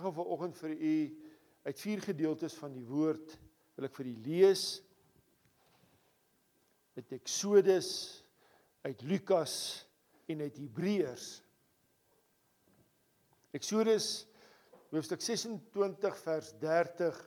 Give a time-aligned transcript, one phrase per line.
[0.00, 0.92] Ek gaan vanoggend vir u
[1.68, 3.34] uit vier gedeeltes van die woord
[3.76, 4.62] wil ek vir u lees.
[6.96, 7.90] Uit Eksodus,
[8.88, 9.58] uit Lukas
[10.32, 11.28] en uit Hebreërs.
[13.60, 14.08] Eksodus
[14.88, 17.22] hoofstuk 26 vers 30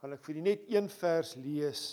[0.00, 1.86] gaan ek vir u net een vers lees.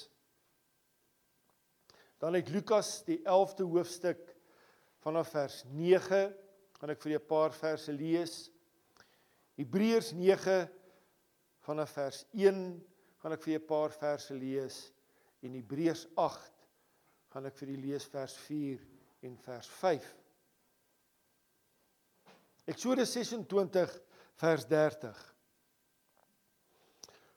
[2.23, 4.23] Dan uit Lukas die 11de hoofstuk
[5.03, 6.27] vanaf vers 9
[6.79, 8.45] gaan ek vir julle 'n paar verse lees.
[9.55, 10.57] Hebreërs 9
[11.65, 12.59] vanaf vers 1
[13.21, 14.91] gaan ek vir 'n paar verse lees
[15.41, 16.67] en Hebreërs 8
[17.31, 18.81] gaan ek vir julle lees vers 4
[19.21, 20.05] en vers 5.
[22.65, 24.01] Eksodus 26
[24.41, 25.35] vers 30.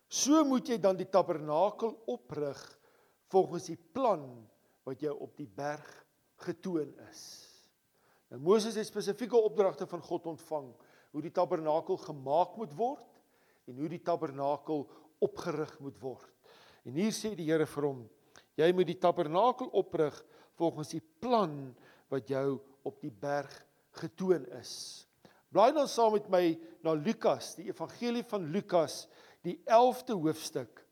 [0.09, 2.61] So moet jy dan die tabernakel oprig
[3.29, 4.25] volgens die plan
[4.89, 5.85] wat jou op die berg
[6.41, 7.23] getoon is.
[8.33, 10.73] Nou Moses het spesifieke opdragte van God ontvang
[11.13, 13.21] hoe die tabernakel gemaak moet word
[13.69, 14.87] en hoe die tabernakel
[15.25, 16.31] opgerig moet word.
[16.87, 18.05] En hier sê die Here vir hom:
[18.59, 20.17] Jy moet die tabernakel oprig
[20.59, 21.55] volgens die plan
[22.11, 23.53] wat jou op die berg
[24.01, 25.05] getoon is.
[25.53, 26.43] Blaai dan saam met my
[26.85, 29.07] na Lukas, die evangelie van Lukas,
[29.45, 30.83] die 11de hoofstuk.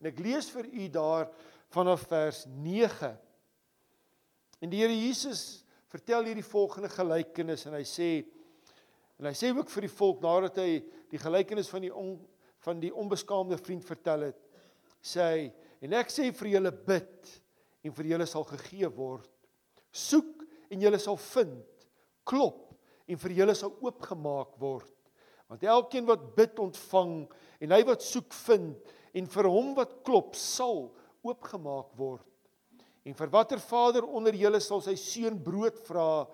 [0.00, 1.30] En ek lees vir u daar
[1.72, 3.14] vanaf vers 9.
[4.60, 8.10] En die Here Jesus vertel hierdie volgende gelykenis en hy sê
[9.16, 10.80] en hy sê ook vir die volk nadat hy
[11.12, 12.16] die gelykenis van die on,
[12.64, 14.42] van die onbeskaamde vriend vertel het
[15.06, 15.42] sê hy
[15.86, 17.32] en ek sê vir julle bid
[17.86, 19.30] en vir julle sal gegee word.
[19.94, 21.64] Soek en julle sal vind.
[22.26, 22.74] Klop
[23.06, 24.92] en vir julle sal oopgemaak word.
[25.46, 27.20] Want elkeen wat bid ontvang
[27.62, 30.88] en hy wat soek vind en vir hom wat klop sal
[31.26, 32.26] oopgemaak word.
[33.06, 36.26] En vir watter vader onder julle sal sy seun brood vra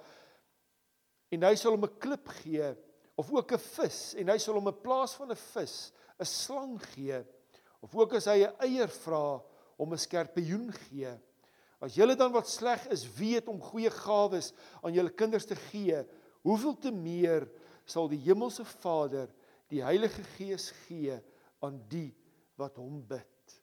[1.32, 2.72] en hy sal hom 'n klip gee
[3.16, 6.78] of ook 'n vis en hy sal hom 'n plaas van 'n vis 'n slang
[6.94, 7.22] gee
[7.82, 9.42] of ook as hy 'n eier vra
[9.78, 11.12] om 'n skerpioen gee
[11.80, 16.04] as julle dan wat sleg is weet om goeie gawes aan julle kinders te gee
[16.42, 17.48] hoeveel te meer
[17.84, 19.28] sal die hemelse Vader
[19.68, 21.18] die Heilige Gees gee
[21.60, 22.14] aan die
[22.56, 23.62] wat hom bid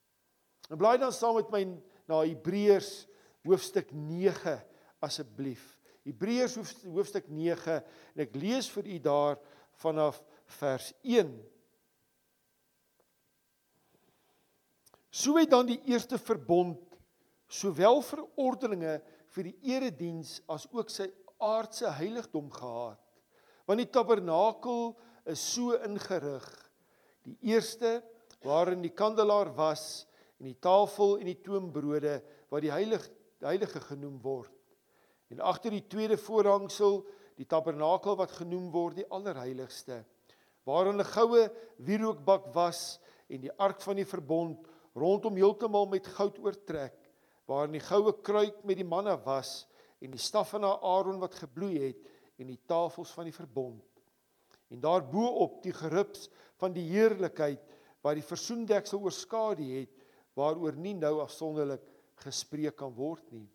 [0.70, 1.64] en bly dan saam met my
[2.10, 3.06] na Hebreërs
[3.46, 4.58] hoofstuk 9
[5.06, 5.79] asseblief.
[6.08, 6.56] Hebreërs
[6.88, 9.40] hoofstuk 9 en ek lees vir u daar
[9.82, 10.22] vanaf
[10.60, 11.32] vers 1.
[15.10, 16.80] So het dan die eerste verbond
[17.50, 19.00] sowel verordeninge
[19.34, 21.10] vir die erediens as ook sy
[21.42, 23.00] aardse heiligdom gehad.
[23.66, 24.94] Want die tabernakel
[25.30, 26.46] is so ingerig.
[27.26, 28.00] Die eerste
[28.46, 30.06] waarin die kandelaar was
[30.40, 33.04] en die tafel en die toombrode wat die heilig
[33.40, 34.59] die heilige genoem word.
[35.30, 37.04] En agter die tweede voorhangsel
[37.40, 40.04] die tabernakel wat genoem word die allerheiligste
[40.68, 46.38] waarin 'n goue wierookbak was en die ark van die verbond rondom heeltemal met goud
[46.40, 46.98] oortrek
[47.48, 49.68] waarin die goue kruik met die manna was
[50.02, 54.04] en die staf van Aaron wat gebloei het en die tafels van die verbond
[54.70, 56.30] en daarbo op die geribs
[56.62, 57.62] van die heerlikheid
[58.06, 59.96] wat die versoendeksel oorskadu het
[60.38, 61.84] waaroor nie nou afsonderlik
[62.24, 63.48] gespreek kan word nie.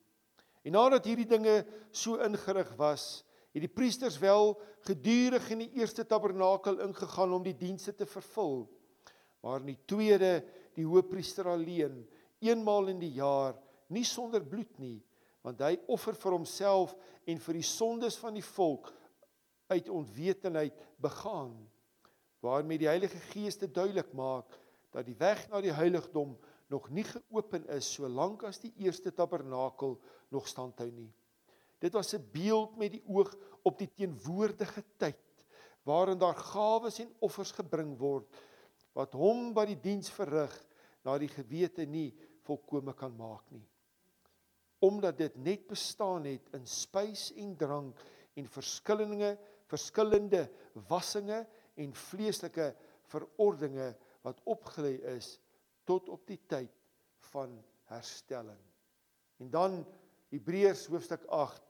[0.64, 1.60] En nadat hierdie dinge
[1.92, 3.22] so ingerig was,
[3.54, 4.54] het die priesters wel
[4.88, 8.64] gedurig in die eerste tabernakel ingegaan om die dienste te vervul.
[9.44, 10.38] Maar in die tweede,
[10.74, 12.00] die hoofpriester alleen,
[12.42, 13.54] eenmaal in die jaar,
[13.92, 14.98] nie sonder bloed nie,
[15.44, 16.96] want hy offer vir homself
[17.28, 18.90] en vir die sondes van die volk
[19.68, 21.52] uit onwetendheid begaan,
[22.44, 24.50] waarmee die Heilige Gees te duidelik maak
[24.94, 26.34] dat die weg na die heiligdom
[26.72, 29.98] nog nie geopen is solank as die eerste tabernakel
[30.32, 31.10] nog standhou nie.
[31.78, 35.20] Dit was 'n beeld met die oog op die teenwoordige tyd
[35.82, 38.26] waarin daar gawes en offers gebring word
[38.92, 40.54] wat hom by die diens verrig
[41.04, 42.14] na die gewete nie
[42.46, 43.66] volkome kan maak nie.
[44.78, 48.00] Omdat dit net bestaan het in spys en drank
[48.34, 50.48] en verskillende verskillende
[50.88, 52.74] wassinge en vleeslike
[53.12, 55.38] verordeninge wat opgelê is
[55.84, 56.72] tot op die tyd
[57.30, 57.54] van
[57.90, 58.60] herstelling.
[59.42, 59.80] En dan
[60.32, 61.62] Hebreërs hoofstuk 8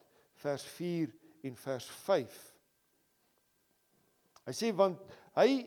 [0.44, 1.12] vers 4
[1.48, 2.38] en vers 5.
[4.44, 5.00] Hy sê want
[5.38, 5.64] hy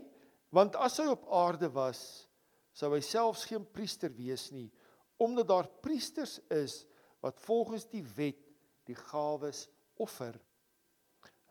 [0.56, 2.00] want as hy op aarde was,
[2.72, 4.70] sou hy selfs geen priester wees nie,
[5.20, 6.86] omdat daar priesters is
[7.26, 8.40] wat volgens die wet
[8.88, 9.66] die gawes
[10.00, 10.38] offer.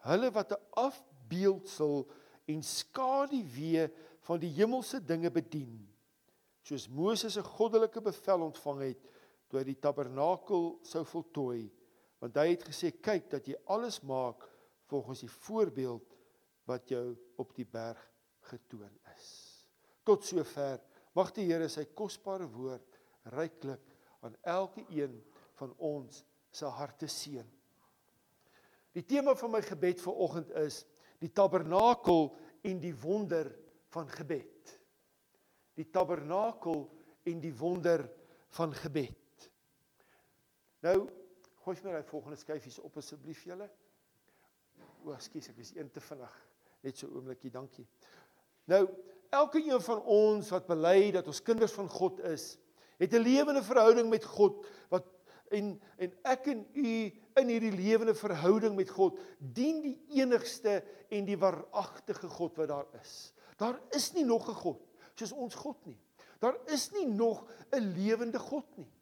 [0.07, 2.07] Hulle wat 'n afbeeldsel
[2.47, 3.91] en skaduwee
[4.27, 5.96] van die hemelse dinge bedien
[6.67, 9.03] soos Moses 'n goddelike bevel ontvang het
[9.47, 11.71] toe hy die tabernakel sou voltooi
[12.19, 14.43] want hy het gesê kyk dat jy alles maak
[14.91, 16.17] volgens die voorbeeld
[16.67, 18.01] wat jou op die berg
[18.51, 19.29] getoon is.
[20.03, 20.81] Tot sover
[21.15, 22.99] mag die Here sy kosbare woord
[23.35, 23.83] ryklik
[24.27, 25.23] aan elke een
[25.61, 27.47] van ons se harte seën.
[28.93, 30.85] Die tema van my gebed vir oggend is
[31.21, 32.31] die tabernakel
[32.65, 33.53] en die wonder
[33.95, 34.56] van gebed.
[35.77, 36.87] Die tabernakel
[37.27, 38.07] en die wonder
[38.57, 39.49] van gebed.
[40.87, 40.99] Nou,
[41.65, 43.67] gooi vir my daai volgende skyfies op asseblief julle.
[45.05, 46.37] O, ekskuus, ek is een te vinnig.
[46.87, 47.87] Net so oombliekie, dankie.
[48.71, 48.85] Nou,
[49.35, 52.57] elke een van ons wat bely dat ons kinders van God is,
[52.99, 55.05] het 'n lewende verhouding met God wat
[55.51, 61.25] en en ek en u in hierdie lewende verhouding met God dien die enigste en
[61.25, 63.33] die waaragtige God wat daar is.
[63.57, 64.86] Daar is nie nog 'n God
[65.17, 65.99] soos ons God nie.
[66.43, 68.93] Daar is nie nog 'n lewende God nie.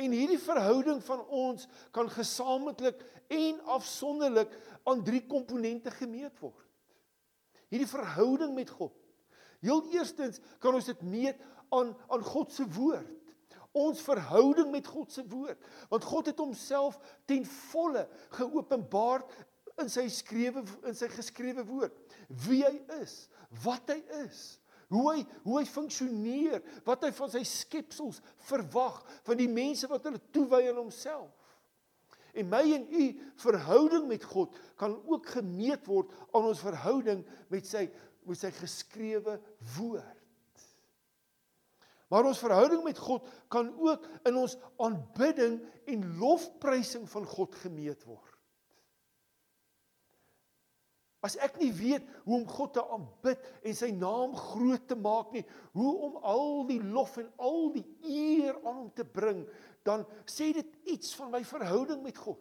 [0.00, 4.52] En hierdie verhouding van ons kan gesamentlik en afsonderlik
[4.82, 6.66] aan drie komponente gemeet word.
[7.68, 8.94] Hierdie verhouding met God.
[9.60, 13.34] Heel eerstens kan ons dit meet aan aan God se woord.
[13.76, 19.22] Ons verhouding met God se woord, want God het homself ten volle geopenbaar
[19.78, 21.94] in sy skrewe in sy geskrewe woord.
[22.48, 23.28] Wie hy is,
[23.62, 24.59] wat hy is,
[24.90, 30.08] hoe hy hoe hy funksioneer, wat hy van sy skepsels verwag, van die mense wat
[30.08, 31.30] hulle toewy aan homself.
[32.34, 33.04] En my en u
[33.42, 37.88] verhouding met God kan ook gemeet word aan ons verhouding met sy
[38.28, 39.38] met sy geskrewe
[39.78, 40.18] woord.
[42.10, 45.60] Maar ons verhouding met God kan ook in ons aanbidding
[45.90, 48.29] en lofprysing van God gemeet word.
[51.20, 55.34] As ek nie weet hoe om God te aanbid en sy naam groot te maak
[55.36, 55.42] nie,
[55.76, 59.42] hoe om al die lof en al die eer aan hom te bring,
[59.84, 62.40] dan sê dit iets van my verhouding met God.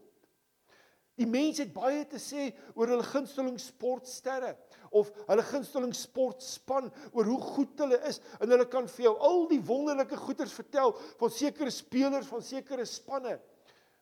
[1.20, 2.48] Die mense het baie te sê
[2.78, 4.54] oor hulle gunsteling sportsterre
[4.96, 9.44] of hulle gunsteling sportspan oor hoe goed hulle is en hulle kan vir jou al
[9.52, 13.36] die wonderlike goeders vertel van sekere spelers van sekere spanne.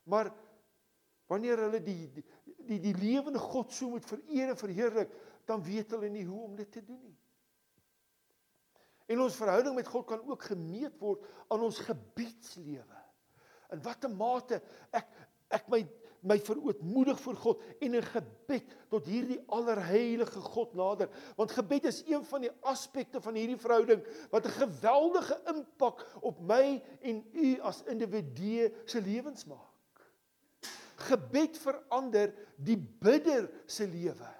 [0.06, 0.30] Maar
[1.28, 2.24] wanneer hulle die die
[2.68, 5.12] die, die lewende God so moet vereer en verheerlik,
[5.48, 7.16] dan weet hulle nie hoe om dit te doen nie.
[9.08, 12.98] En ons verhouding met God kan ook gemeet word aan ons gebiedslewe.
[13.72, 14.60] In watter mate
[14.92, 15.08] ek
[15.56, 15.80] ek my
[16.28, 22.02] my verootmoedig voor God en in gebed tot hierdie allerheilige God nader want gebed is
[22.08, 27.60] een van die aspekte van hierdie verhouding wat 'n geweldige impak op my en u
[27.60, 29.67] as individue se lewens maak.
[31.06, 34.32] Gebed verander die bidder se lewe.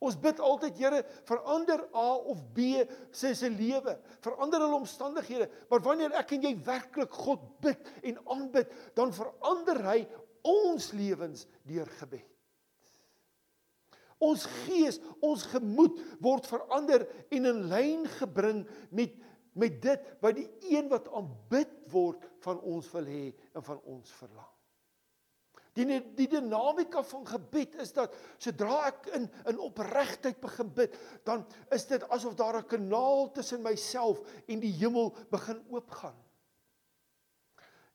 [0.00, 2.80] Ons bid altyd Here verander A of B
[3.12, 8.20] se se lewe, verander hulle omstandighede, maar wanneer ek en jy werklik God bid en
[8.32, 9.98] aanbid, dan verander hy
[10.48, 12.24] ons lewens deur gebed.
[14.20, 19.16] Ons gees, ons gemoed word verander en in lyn gebring met
[19.58, 23.24] met dit wat die een wat aanbid word van ons wil hê
[23.58, 24.52] en van ons verlang.
[25.80, 31.46] Die die dinamika van gebed is dat sodra ek in in opregtheid begin bid, dan
[31.72, 36.18] is dit asof daar 'n kanaal tussen myself en die hemel begin oopgaan.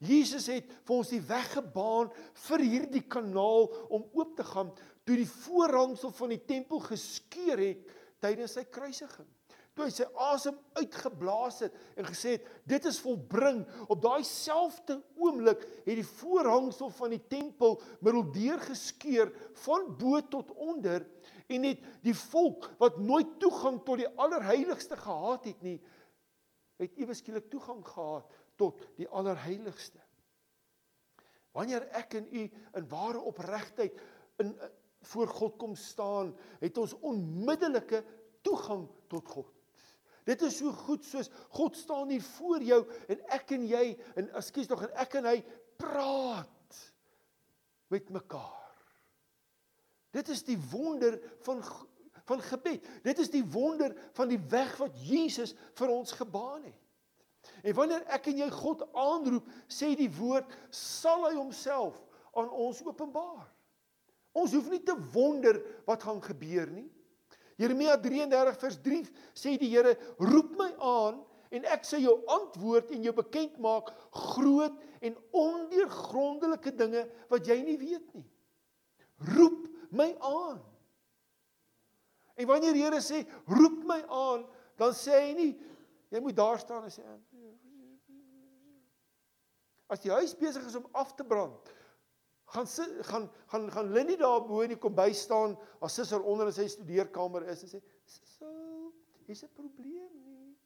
[0.04, 2.12] Jesus het vir ons die weg gebaan
[2.48, 4.74] vir hierdie kanaal om oop te gaan
[5.06, 9.28] toe die voorhangsel van die tempel geskeur het tydens sy kruisiging.
[9.76, 15.02] Toe hy sy asem uitgeblaas het en gesê het dit is volbring, op daai selfde
[15.20, 19.34] oomblik het die voorhangsel van die tempel middeldeur geskeur
[19.66, 21.04] van bo tot onder
[21.52, 25.78] en het die volk wat nooit toegang tot die allerheiligste gehad het nie,
[26.80, 30.00] het ewe skielik toegang gehad tot die allerheiligste.
[31.56, 34.00] Wanneer ek en u in ware opregtheid
[34.44, 34.56] in
[35.06, 38.02] voor God kom staan, het ons onmiddellike
[38.42, 39.55] toegang tot God.
[40.26, 42.82] Dit is so goed soos God staan hier voor jou
[43.14, 43.86] en ek en jy
[44.18, 45.40] en ekskuus tog en ek en hy
[45.78, 46.80] praat
[47.94, 48.72] met mekaar.
[50.16, 51.62] Dit is die wonder van
[52.26, 52.88] van gebed.
[53.06, 56.82] Dit is die wonder van die weg wat Jesus vir ons gebaan het.
[57.62, 62.00] En wanneer ek en jy God aanroep, sê die woord, sal hy homself
[62.34, 63.46] aan ons openbaar.
[64.36, 66.90] Ons hoef nie te wonder wat gaan gebeur nie.
[67.62, 69.02] Jeremia 33 vers 3
[69.38, 71.22] sê die Here, roep my aan
[71.56, 77.62] en ek sal jou antwoord en jou bekend maak groot en ondeurgrondelike dinge wat jy
[77.64, 78.26] nie weet nie.
[79.36, 80.60] Roep my aan.
[82.36, 84.44] En wanneer die Here sê roep my aan,
[84.76, 85.54] dan sê hy nie
[86.12, 87.04] jy moet daar staan en sê
[89.86, 91.70] As die huis besig is om af te brand,
[92.56, 96.50] gaan sit gaan gaan gaan Linnie daar bo in die kombuis staan, haar susser onder
[96.52, 98.50] in sy studeerkamer is en sê: So,
[99.28, 100.58] is 'n probleem nie.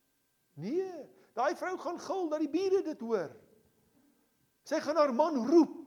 [0.53, 3.35] Nee, daai vrou gaan gil dat die bure dit hoor.
[4.63, 5.77] Sy gaan haar man roep.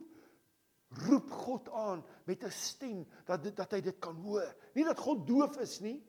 [1.07, 4.55] Roep God aan met 'n stem dat dit, dat hy dit kan hoor.
[4.73, 6.03] Nie dat God doof is nie,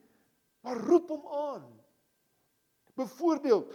[0.60, 1.80] maar roep hom aan.
[2.94, 3.74] Byvoorbeeld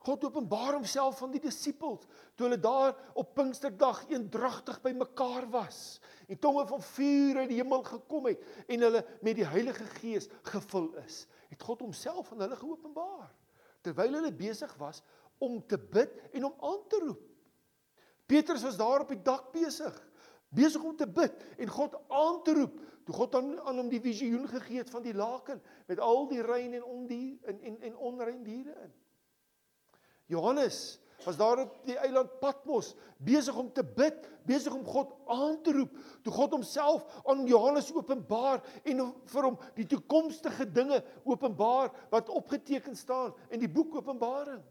[0.00, 6.38] God openbaar homself aan die disippels toe hulle daar op Pinksterdag eendragtig bymekaar was en
[6.40, 10.88] tonge van vuur uit die hemel gekom het en hulle met die Heilige Gees gevul
[11.02, 11.26] is.
[11.52, 13.28] Het God homself aan hulle geopenbaar
[13.84, 15.02] terwyl hulle besig was
[15.40, 17.20] om te bid en om aan te roep.
[18.30, 19.94] Petrus was daar op die dak besig,
[20.48, 22.80] besig om te bid en God aan te roep.
[23.04, 26.42] Toe God aan, aan hom die visioen gegee het van die laken met al die
[26.44, 28.92] rein en ondier en en, en onrein diere in.
[30.30, 35.58] Johannes was daar op die eiland Patmos besig om te bid, besig om God aan
[35.62, 35.96] te roep.
[36.24, 42.96] Toe God homself aan Johannes openbaar en vir hom die toekomstige dinge openbaar wat opgeteken
[42.96, 44.62] staan in die boek Openbaring.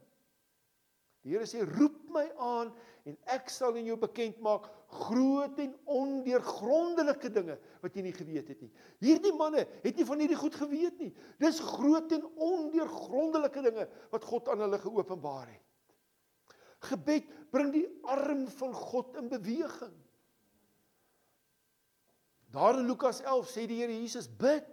[1.22, 2.72] Die Here sê roep my aan
[3.06, 8.48] en ek sal aan jou bekend maak groot en ondeurgrondelike dinge wat jy nie geweet
[8.50, 8.72] het nie.
[9.04, 11.12] Hierdie manne het nie van hierdie goed geweet nie.
[11.42, 15.66] Dis groot en ondeurgrondelike dinge wat God aan hulle geopenbaar het.
[16.90, 19.94] Gebed bring die arm van God in beweging.
[22.50, 24.66] Daar in Lukas 11 sê die Here Jesus bid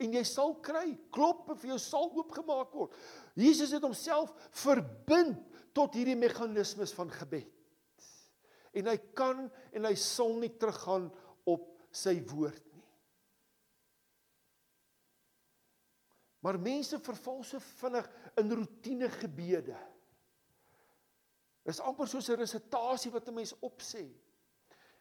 [0.00, 0.94] en jy sal kry.
[1.12, 2.96] Klop en vir jou sal oopgemaak word.
[3.36, 4.32] Jesus het homself
[4.64, 5.44] verbind
[5.76, 7.57] tot hierdie meganismes van gebed.
[8.76, 11.08] En hy kan en hy sal nie teruggaan
[11.48, 12.86] op sy woord nie.
[16.44, 18.06] Maar mense verval so vinnig
[18.38, 19.76] in rotine gebede.
[21.66, 24.06] Dis amper soos 'n resitasie wat 'n mens opsê.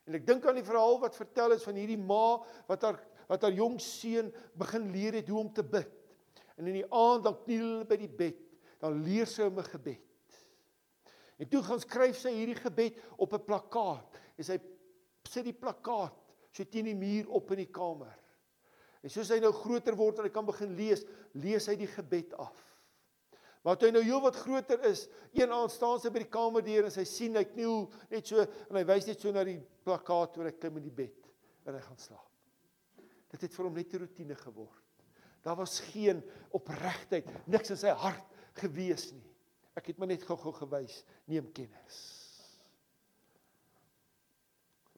[0.07, 3.41] En ek dink aan die verhaal wat vertel is van hierdie ma wat haar wat
[3.41, 5.91] haar jong seun begin leer het hoe om te bid.
[6.55, 8.39] En in die aand dan kniel hulle by die bed,
[8.79, 10.06] dan leer sy hom 'n gebed.
[11.37, 14.17] En toe gaan skryf sy hierdie gebed op 'n plakkaat.
[14.37, 14.57] En sy
[15.23, 16.15] sit die plakkaat
[16.51, 18.15] so teen die muur op in die kamer.
[19.03, 22.33] En soos hy nou groter word en hy kan begin lees, lees hy die gebed
[22.33, 22.63] af.
[23.63, 26.87] Maar toe hy nou heel wat groter is, een aand staan sy by die kamerdeur
[26.87, 30.33] en sy sien hy kniel net so en hy wys net so na die plakkaat
[30.33, 31.27] toe hy klim in die bed
[31.67, 32.31] en hy gaan slaap.
[33.27, 34.83] Dit het vir hom net 'n rotine geword.
[35.43, 38.23] Daar was geen opregtheid, niks in sy hart
[38.55, 39.27] gewees nie.
[39.77, 41.97] Ek het my net gou-gou gewys, neem kennis.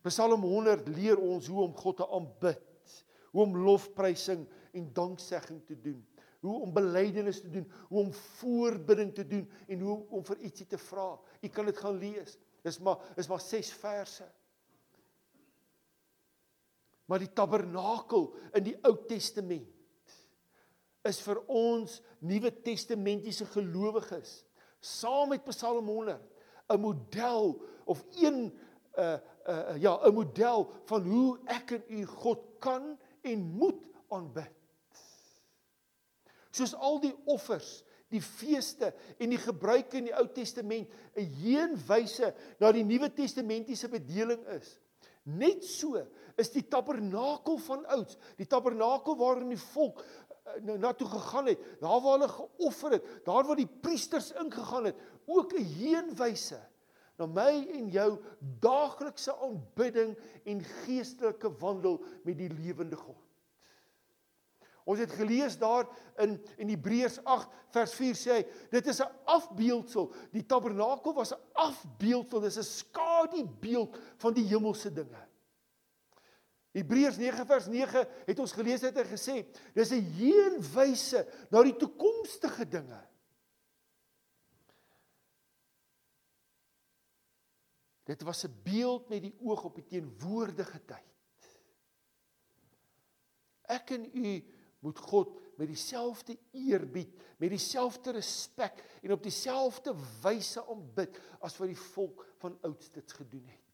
[0.06, 2.94] Psalm 100 leer ons hoe om God te aanbid,
[3.34, 4.46] hoe om lofprysing
[4.78, 6.00] en danksegging te doen,
[6.46, 10.68] hoe om belydenis te doen, hoe om voorbidding te doen en hoe om vir ietsie
[10.72, 11.12] te vra.
[11.44, 12.38] U kan dit gaan lees.
[12.64, 14.28] Dis maar is maar 6 verse.
[17.10, 19.76] Maar die tabernakel in die Ou Testament
[21.10, 24.40] is vir ons Nuwe Testamentiese gelowiges
[24.80, 26.20] saam met Psalm 100
[26.70, 28.54] 'n model of een 'n
[29.00, 29.18] uh,
[29.48, 34.54] uh, ja, 'n model van hoe ek en u God kan en moet aanbid.
[36.50, 42.34] Soos al die offers, die feeste en die gebruike in die Ou Testament 'n heenwyse
[42.60, 44.80] na die Nuwe Testamentiese bedeling is.
[45.24, 46.00] Net so
[46.36, 50.02] is die tabernakel van ouds, die tabernakel waarin die volk
[50.62, 54.86] nou na toe gegaan het, daar waar hulle geoffer het, daar waar die priesters ingegaan
[54.92, 56.60] het, ook 'n heenwyse
[57.20, 58.18] na my en jou
[58.64, 60.16] daaglikse aanbidding
[60.46, 63.20] en geestelike wandel met die lewende God.
[64.90, 65.86] Ons het gelees daar
[66.24, 70.14] in in Hebreërs 8 vers 4 sê hy dit is 'n afbeeldsel.
[70.32, 75.29] Die tabernakel was 'n afbeeldsel, dis 'n skadubeeld van die hemelse dinge.
[76.72, 79.42] Hebreërs 9 vers 9 het ons gelees het en gesê,
[79.74, 83.02] dis 'n heenwyse na die toekomstige dinge.
[88.06, 91.10] Dit was 'n beeld met die oog op die teenwoordige tyd.
[93.62, 94.44] Ek en u
[94.80, 101.68] moet God met dieselfde eerbied, met dieselfde respek en op dieselfde wyse aanbid as wat
[101.68, 103.69] die volk van ouds dit gedoen het.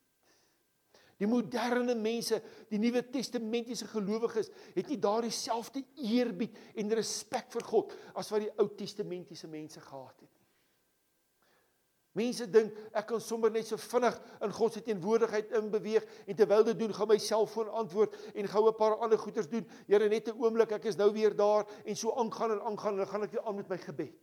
[1.15, 7.63] Die moderne mense, die Nuwe Testamentiese gelowiges, het nie daardie selfde eerbied en respek vir
[7.69, 10.45] God as wat die Ou Testamentiese mense gehad het nie.
[12.15, 16.63] Mense dink ek kan sommer net so vinnig in God se teenwoordigheid inbeweeg en terwyl
[16.69, 19.67] dit doen, gaan my selfoon antwoord en gou 'n paar ander goeders doen.
[19.88, 23.03] Here net 'n oomblik, ek is nou weer daar en so aangaan en aangaan en
[23.03, 24.15] dan gaan ek weer aan met my gebed.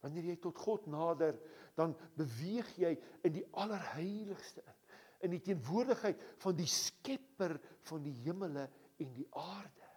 [0.00, 1.40] Wanneer jy tot God nader,
[1.74, 4.77] dan beweeg jy in die allerheiligste in
[5.24, 7.56] in die teenwoordigheid van die skepper
[7.88, 9.90] van die hemele en die aarde.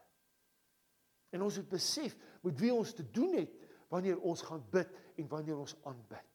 [1.32, 3.54] En ons moet besef met wie ons te doen het
[3.92, 6.28] wanneer ons gaan bid en wanneer ons aanbid.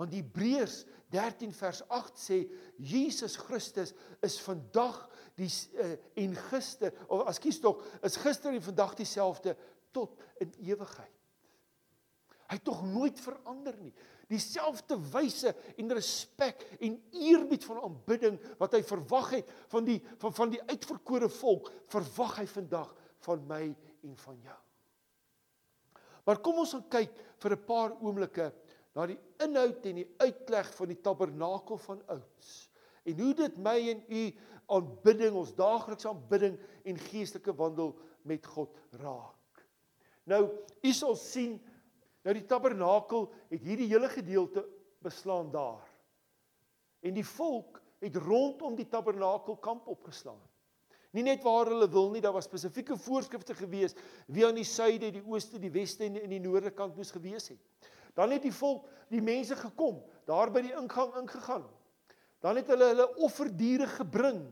[0.00, 2.38] Want Hebreërs 13 vers 8 sê
[2.80, 3.92] Jesus Christus
[4.24, 5.02] is vandag
[5.36, 5.90] die uh,
[6.22, 9.56] en gister of ekskuus tog is gister en vandag dieselfde
[9.92, 11.16] tot in ewigheid.
[12.50, 13.92] Hy het tog nooit verander nie.
[14.30, 20.34] Dieselfde wyse en respek en eerbied van aanbidding wat hy verwag het van die van
[20.36, 22.92] van die uitverkore volk, verwag hy vandag
[23.26, 23.64] van my
[24.06, 24.60] en van jou.
[26.24, 28.52] Maar kom ons gaan kyk vir 'n paar oomblikke
[28.94, 32.70] na die inhoud en die uitleg van die tabernakel van ouds
[33.04, 34.22] en hoe dit my en u
[34.70, 39.64] aanbidding, ons daaglikse aanbidding en geestelike wandel met God raak.
[40.30, 40.44] Nou,
[40.82, 41.56] u sal sien
[42.22, 44.66] nou die tabernakel het hierdie hele gedeelte
[45.00, 45.86] beslaan daar.
[47.00, 50.40] En die volk het rondom die tabernakel kamp opgeslaan.
[51.10, 53.96] Nie net waar hulle wil nie, daar was spesifieke voorskrifte gewees
[54.30, 57.50] wie aan die suide, die ooste, die weste en in die noorde kant moes gewees
[57.50, 57.58] het.
[58.14, 61.66] Dan het die volk, die mense gekom, daar by die ingang ingegaan.
[62.40, 64.44] Dan het hulle hulle offerdiere gebring.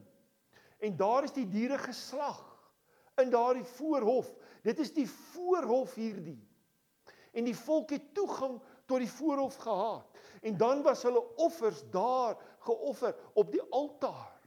[0.83, 2.43] En daar is die diere geslag
[3.19, 4.29] in daardie voorhof.
[4.63, 6.39] Dit is die voorhof hierdie.
[7.33, 10.07] En die volk het toegang tot die voorhof gehad.
[10.43, 14.41] En dan was hulle offers daar geoffer op die altaar.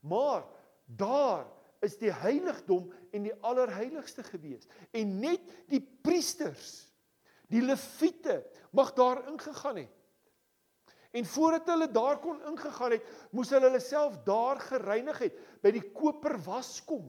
[0.00, 0.44] Maar
[0.84, 1.46] daar
[1.80, 4.66] is die heiligdom en die allerheiligste gewees.
[4.90, 6.88] En net die priesters
[7.48, 8.42] Die leviete
[8.76, 9.94] mag daar ingegaan het.
[11.10, 15.72] En voordat hulle daar kon ingegaan het, moes hulle hulle self daar gereinig het by
[15.72, 17.06] die koper waskom.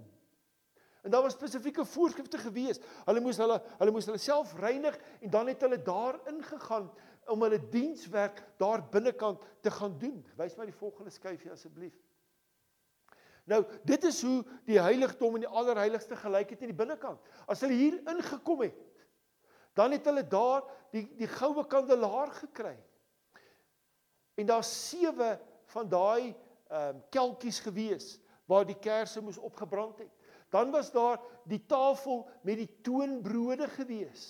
[1.01, 2.79] En daar was spesifieke voorskrifte gewees.
[3.05, 6.91] Hulle moes hulle hulle moes hulle self reinig en dan het hulle daar ingegaan
[7.29, 10.25] om hulle dienswerk daar binnekant te gaan doen.
[10.35, 11.95] Wys my die volgende skyfie asseblief.
[13.49, 17.21] Nou, dit is hoe die heiligdom en die allerheiligste gelyk het in die binnekant.
[17.49, 18.77] As hulle hier ingekom het,
[19.79, 22.75] Dan het hulle daar die die goue kandelaar gekry.
[24.35, 25.39] En daar's sewe
[25.73, 26.35] van daai
[26.69, 30.11] ehm um, kelkies gewees waar die kersse moes opgebrand het.
[30.49, 34.25] Dan was daar die tafel met die toonbrode gewees.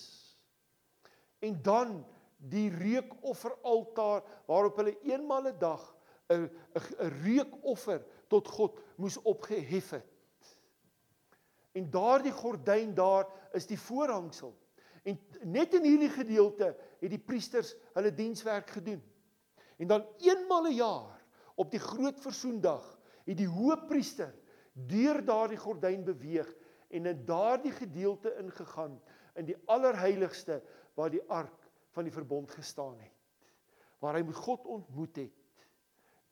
[1.39, 2.05] En dan
[2.37, 5.95] die reukofferaltaar waarop hulle eenmal 'n dag
[6.27, 10.57] 'n 'n reukoffer tot God moes opgehef het.
[11.71, 14.55] En daardie gordyn daar is die voorhangsel
[15.03, 19.01] En net in hierdie gedeelte het die priesters hulle dienswerk gedoen.
[19.79, 21.23] En dan eenmal 'n jaar
[21.55, 24.33] op die groot versoendag het die hoëpriester
[24.87, 26.49] deur daardie gordyn beweeg
[26.89, 28.99] en in daardie gedeelte ingegaan
[29.35, 30.61] in die allerheiligste
[30.97, 33.15] waar die ark van die verbond gestaan het.
[33.99, 35.35] Waar hy met God ontmoet het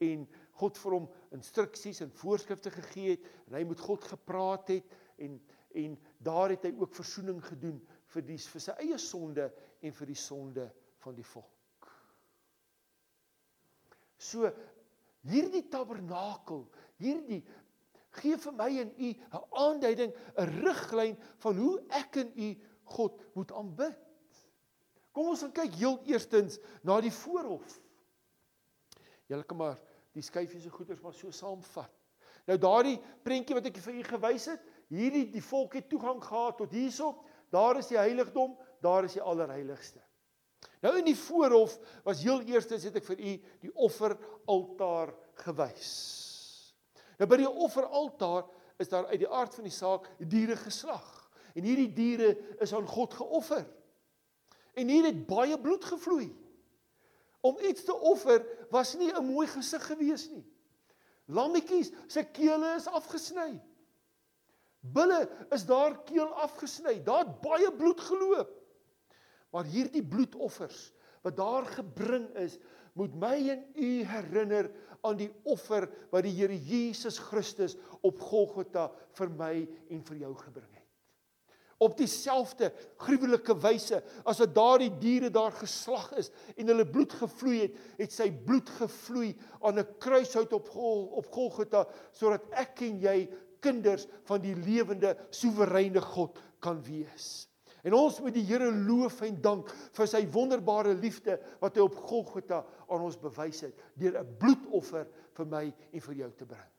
[0.03, 0.27] en
[0.59, 5.39] God vir hom instruksies en voorskrifte gegee het en hy met God gepraat het en
[5.77, 7.77] en daar het hy ook verzoening gedoen
[8.13, 9.49] vir die vir sy eie sonde
[9.85, 10.63] en vir die sonde
[11.03, 11.89] van die volk.
[14.17, 14.49] So
[15.27, 16.63] hierdie tabernakel,
[16.97, 17.43] hierdie
[18.19, 23.21] gee vir my en u 'n aanduiding, 'n riglyn van hoe ek en u God
[23.35, 23.97] moet aanbid.
[25.11, 27.81] Kom ons kyk heel eerstens na die voorhof.
[29.27, 29.79] Julle kan maar
[30.13, 31.91] die skyfies se goeders maar so saamvat.
[32.45, 36.57] Nou daardie prentjie wat ek vir u gewys het, hierdie die volk het toegang gehad
[36.57, 40.01] tot hierso Daar is die heiligdom, daar is die allerheiligste.
[40.81, 45.13] Nou in die voorhof was heel eerstens het ek vir u die offeraltaar
[45.45, 45.93] gewys.
[47.17, 48.45] Nou by die offeraltaar
[48.77, 51.05] is daar uit die aard van die saak diere geslag.
[51.57, 53.65] En hierdie diere is aan God geoffer.
[54.77, 56.29] En hier het baie bloed gevloei.
[57.41, 60.45] Om iets te offer was nie 'n mooi gesig gewees nie.
[61.25, 63.61] Lammetjies se kele is afgesny.
[64.79, 67.03] Bulle is daar keel afgesny.
[67.03, 68.53] Daar het baie bloed geloop.
[69.51, 72.57] Maar hierdie bloedoffers wat daar gebring is,
[72.93, 74.71] moet my en u herinner
[75.07, 79.53] aan die offer wat die Here Jesus Christus op Golgotha vir my
[79.89, 80.83] en vir jou gebring het.
[81.77, 87.59] Op dieselfde gruwelike wyse as wat daardie diere daar geslag is en hulle bloed gevloei
[87.67, 92.99] het, het sy bloed gevloei aan 'n kruishout op Gol, op Golgotha sodat ek en
[92.99, 93.29] jy
[93.61, 97.46] kinders van die lewende soewereine God kan wees.
[97.87, 101.99] En ons moet die Here loof en dank vir sy wonderbare liefde wat hy op
[102.09, 106.71] Golgotha aan ons bewys het deur 'n bloedoffer vir my en vir jou te bring.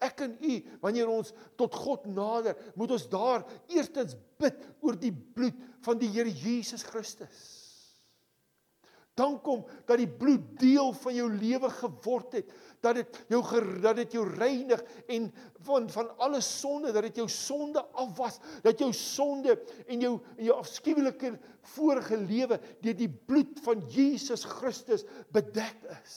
[0.00, 5.12] Ek en u, wanneer ons tot God nader, moet ons daar eerstens bid oor die
[5.12, 7.44] bloed van die Here Jesus Christus.
[9.14, 12.48] Dank hom dat die bloed deel van jou lewe geword het,
[12.84, 13.40] dat dit jou
[13.82, 14.84] dat dit jou reinig
[15.16, 15.30] en
[15.66, 20.44] van van alle sonde, dat dit jou sonde afwas, dat jou sonde en jou en
[20.50, 21.34] jou afskuwelike
[21.74, 26.16] vorige lewe deur die bloed van Jesus Christus bedek is.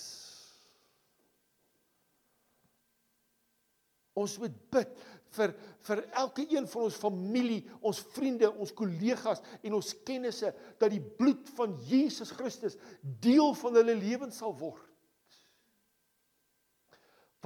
[4.18, 4.98] Ons moet bid
[5.38, 5.54] vir
[5.88, 10.50] vir elke een van ons familie, ons vriende, ons kollegas en ons kennisse
[10.82, 12.80] dat die bloed van Jesus Christus
[13.24, 14.87] deel van hulle lewens sal word.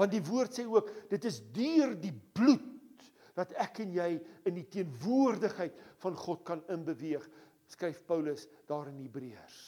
[0.02, 2.68] Want die woord sê ook dit is deur die bloed
[3.38, 4.10] dat ek en jy
[4.50, 7.24] in die teenwoordigheid van God kan inbeweeg,
[7.72, 9.62] skryf Paulus daar in Hebreërs.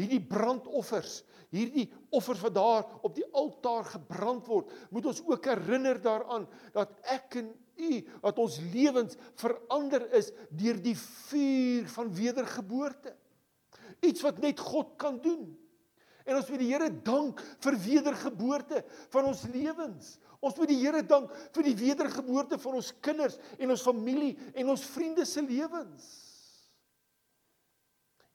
[0.00, 5.98] Hierdie brandoffers hierdie offers wat daar op die altaar gebrand word, moet ons ook herinner
[6.02, 7.90] daaraan dat ek en u,
[8.22, 13.14] dat ons lewens verander is deur die vuur van wedergeboorte.
[14.06, 15.48] Iets wat net God kan doen.
[16.26, 20.16] En ons moet die Here dank vir wedergeboorte van ons lewens.
[20.40, 24.74] Ons moet die Here dank vir die wedergeboorte van ons kinders en ons familie en
[24.74, 26.10] ons vriende se lewens.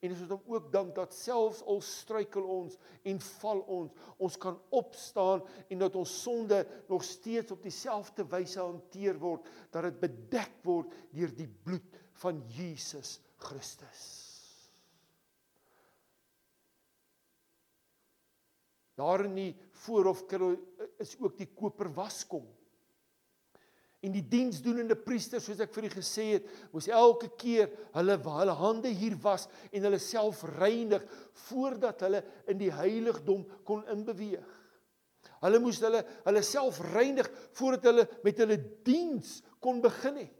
[0.05, 2.75] En ons moet hom ook dank dat selfs al struikel ons
[3.09, 6.59] en val ons, ons kan opstaan en dat ons sonde
[6.91, 12.43] nog steeds op dieselfde wyse hanteer word, dat dit bedek word deur die bloed van
[12.53, 14.24] Jesus Christus.
[18.95, 19.51] Daar in die
[19.85, 20.23] voorhof
[21.03, 22.45] is ook die koper waskom.
[24.05, 28.55] En die diensdoenende priesters, soos ek vir u gesê het, moes elke keer hulle hulle
[28.59, 31.03] hande hier was en hulle self reinig
[31.47, 34.45] voordat hulle in die heiligdom kon inbeweeg.
[35.41, 40.34] Hulle moes hulle hulle self reinig voordat hulle met hulle diens kon begin het.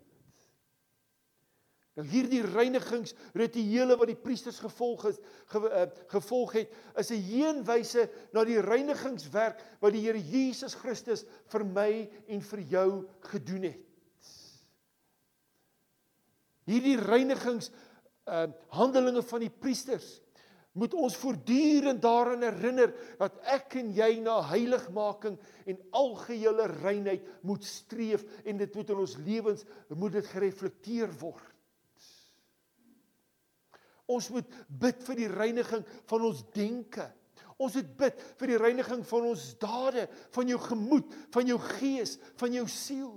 [1.96, 5.20] Nou hierdie reinigingsrituele wat die priesters gevolg is
[5.52, 11.24] ge, uh, gevolg het is 'n heenwyse na die reinigingswerk wat die Here Jesus Christus
[11.48, 13.82] vir my en vir jou gedoen het.
[16.66, 17.72] Hierdie reinigings
[18.26, 20.20] uh handelinge van die priesters
[20.76, 27.64] moet ons voortdurend daaraan herinner dat ek en jy na heiligmaking en algehele reinheid moet
[27.64, 29.64] streef en dit moet in ons lewens
[29.96, 31.55] moet dit gereflekteer word.
[34.06, 37.08] Ons moet bid vir die reiniging van ons denke.
[37.58, 42.18] Ons moet bid vir die reiniging van ons dade, van jou gemoed, van jou gees,
[42.42, 43.14] van jou siel.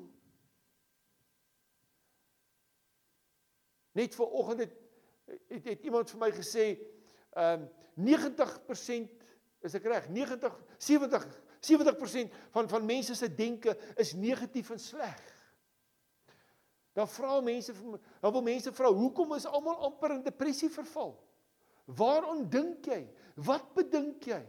[3.99, 4.79] Net ver oggend het,
[5.51, 6.71] het het iemand vir my gesê,
[7.35, 9.09] ehm um, 90%
[9.67, 10.05] is ek reg?
[10.15, 11.25] 90 70
[11.61, 15.19] 70% van van mense se denke is negatief en sleg.
[16.99, 17.73] Dan vra mense
[18.19, 21.13] dan wil mense vra hoekom is almal amper in depressie verval?
[21.87, 23.05] Waaraan dink jy?
[23.47, 24.41] Wat bedink jy?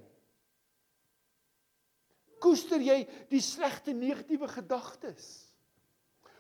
[2.42, 5.28] Koester jy die slegte negatiewe gedagtes?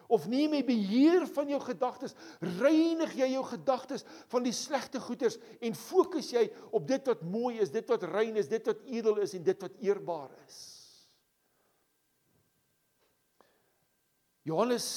[0.10, 2.15] Of neem jy beheer van jou gedagtes?
[2.58, 7.60] Reinig jy jou gedagtes van die slegte goeders en fokus jy op dit wat mooi
[7.62, 10.58] is, dit wat rein is, dit wat edel is en dit wat eerbaar is?
[14.50, 14.89] Johannes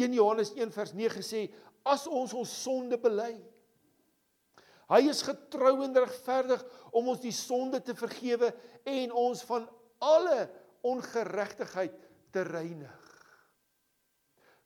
[0.00, 1.46] 1 Johannes 1 vers 9 sê
[1.84, 3.34] as ons ons sonde bely.
[4.90, 8.50] Hy is getrou en regverdig om ons die sonde te vergewe
[8.90, 9.68] en ons van
[10.02, 10.48] alle
[10.86, 11.94] ongeregtigheid
[12.34, 13.06] te reinig.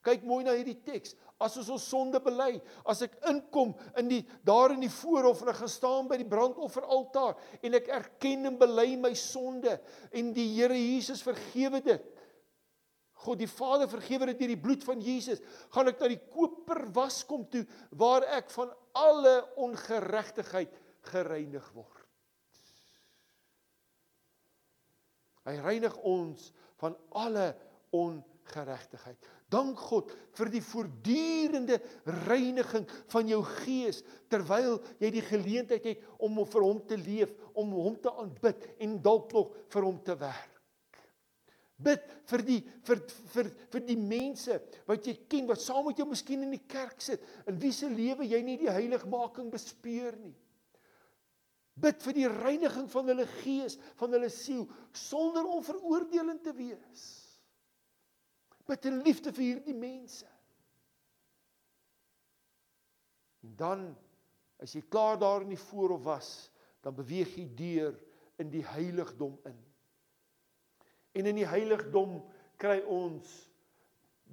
[0.04, 1.14] Kyk mooi na hierdie teks.
[1.40, 2.54] As ons ons sonde bely
[2.88, 6.28] as ek inkom in die daar in die voorhof en ek gaan staan by die
[6.28, 9.74] brandofferaltaar en ek erken en bely my sonde
[10.14, 12.13] en die Here Jesus vergewe dit
[13.24, 15.42] God die Vader vergewe dit deur die bloed van Jesus,
[15.74, 17.64] gaan ek na die koper waskom toe
[17.96, 20.74] waar ek van alle ongeregtigheid
[21.10, 22.04] gereinig word.
[25.44, 26.48] Hy reinig ons
[26.80, 27.50] van alle
[27.94, 29.28] ongeregtigheid.
[29.52, 31.78] Dank God vir die voortdurende
[32.24, 34.00] reiniging van jou gees
[34.32, 38.98] terwyl jy die geleentheid het om vir hom te leef, om hom te aanbid en
[39.04, 40.53] dalk nog vir hom te werk.
[41.74, 43.00] Bid vir die vir
[43.32, 47.02] vir vir die mense wat jy ken wat saam met jou miskien in die kerk
[47.02, 50.36] sit in wie se lewe jy nie die heiligmaking bespeer nie.
[51.74, 57.02] Bid vir die reiniging van hulle gees, van hulle siel sonder om veroordelend te wees.
[58.68, 60.28] Bid in liefde vir hierdie mense.
[63.42, 63.86] En dan
[64.62, 66.28] as jy klaar daar in die voorhof was,
[66.86, 67.98] dan beweeg jy deur
[68.40, 69.58] in die heiligdom in.
[71.14, 72.18] En in die heiligdom
[72.60, 73.28] kry ons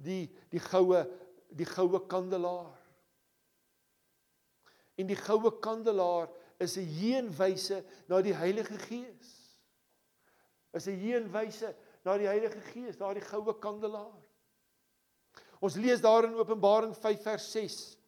[0.02, 1.02] die die goue
[1.52, 2.72] die goue kandelaar.
[4.96, 9.30] En die goue kandelaar is 'n heenwyse na die Heilige Gees.
[10.72, 14.18] Is 'n heenwyse na die Heilige Gees, daardie goue kandelaar.
[15.60, 17.98] Ons lees daar in Openbaring 5 vers 6.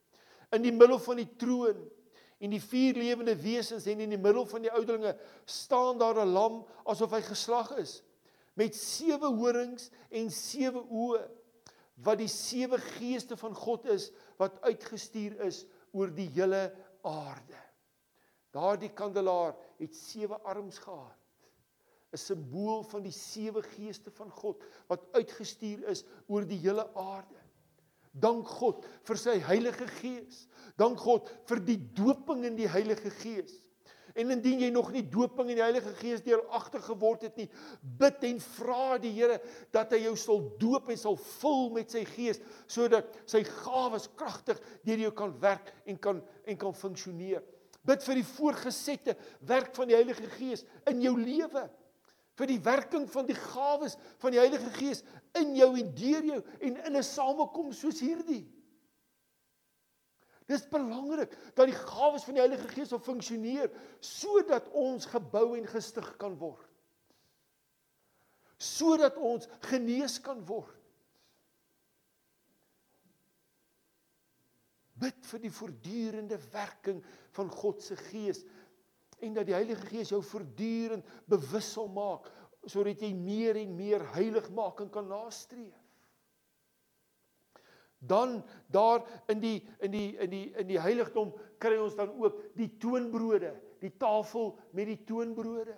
[0.51, 1.91] In die middel van die troon
[2.39, 6.33] en die vier lewende wesens en in die middel van die ouderlinge staan daar 'n
[6.33, 8.03] lam asof hy geslag is
[8.59, 11.23] met sewe horings en sewe oë
[12.05, 14.09] wat die sewe geeste van God is
[14.41, 15.65] wat uitgestuur is
[15.95, 16.67] oor die hele
[17.07, 17.61] aarde.
[18.55, 21.19] Daardie kandelaar het sewe arms gehad.
[22.15, 27.41] 'n Simbool van die sewe geeste van God wat uitgestuur is oor die hele aarde.
[28.15, 30.45] Dank God vir sy Heilige Gees.
[30.79, 33.59] Dank God vir die doping in die Heilige Gees.
[34.15, 37.49] En indien jy nog nie doping in die Heilige Gees deuragtig geword het nie,
[37.83, 39.41] bid en vra die Here
[39.75, 42.39] dat hy jou sal doop en sal vul met sy Gees
[42.71, 47.43] sodat sy gawes kragtig deur jou kan werk en kan en kan funksioneer.
[47.85, 49.17] Bid vir die voorgesette
[49.51, 51.67] werk van die Heilige Gees in jou lewe.
[52.39, 55.03] Vir die werking van die gawes van die Heilige Gees
[55.39, 58.47] in jou en deur jou en in 'n samekoms soos hierdie.
[60.51, 63.73] Dis belangrik dat die gawes van die Heilige Gees sal funksioneer
[64.05, 66.67] sodat ons gebou en gestig kan word.
[68.61, 70.81] Sodat ons genees kan word.
[75.01, 77.01] Bid vir die voortdurende werking
[77.35, 78.45] van God se Gees
[79.25, 82.29] en dat die Heilige Gees jou voortdurend bewus sal maak
[82.69, 85.84] sodat jy meer en meer heiligmaking kan nastreef
[88.07, 92.41] dan daar in die in die in die in die heiligdom kry ons dan ook
[92.59, 95.77] die toonbrode, die tafel met die toonbrode.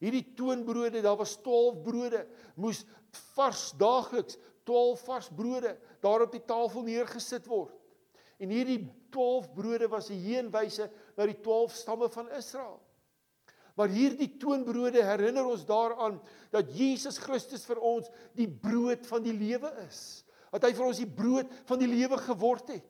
[0.00, 2.22] Hierdie toonbrode, daar was 12 brode,
[2.56, 2.86] moes
[3.34, 7.74] vars daagliks 12 vars brode daar op die tafel neergesit word.
[8.40, 12.80] En hierdie 12 brode was 'n heenwyse na die 12 stamme van Israel.
[13.80, 16.18] Maar hierdie toonbrode herinner ons daaraan
[16.52, 20.20] dat Jesus Christus vir ons die brood van die lewe is.
[20.52, 22.84] Dat hy vir ons die brood van die lewe geword het.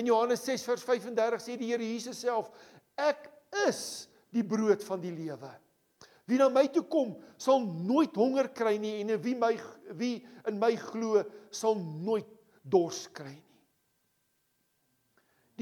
[0.00, 2.48] In Johannes 6 vers 35 sê die Here Jesus self:
[2.98, 3.28] Ek
[3.68, 5.52] is die brood van die lewe.
[6.26, 9.52] Wie na my toe kom, sal nooit honger kry nie en wie my
[10.00, 10.14] wie
[10.48, 11.22] in my glo,
[11.54, 12.26] sal nooit
[12.62, 13.51] dors kry nie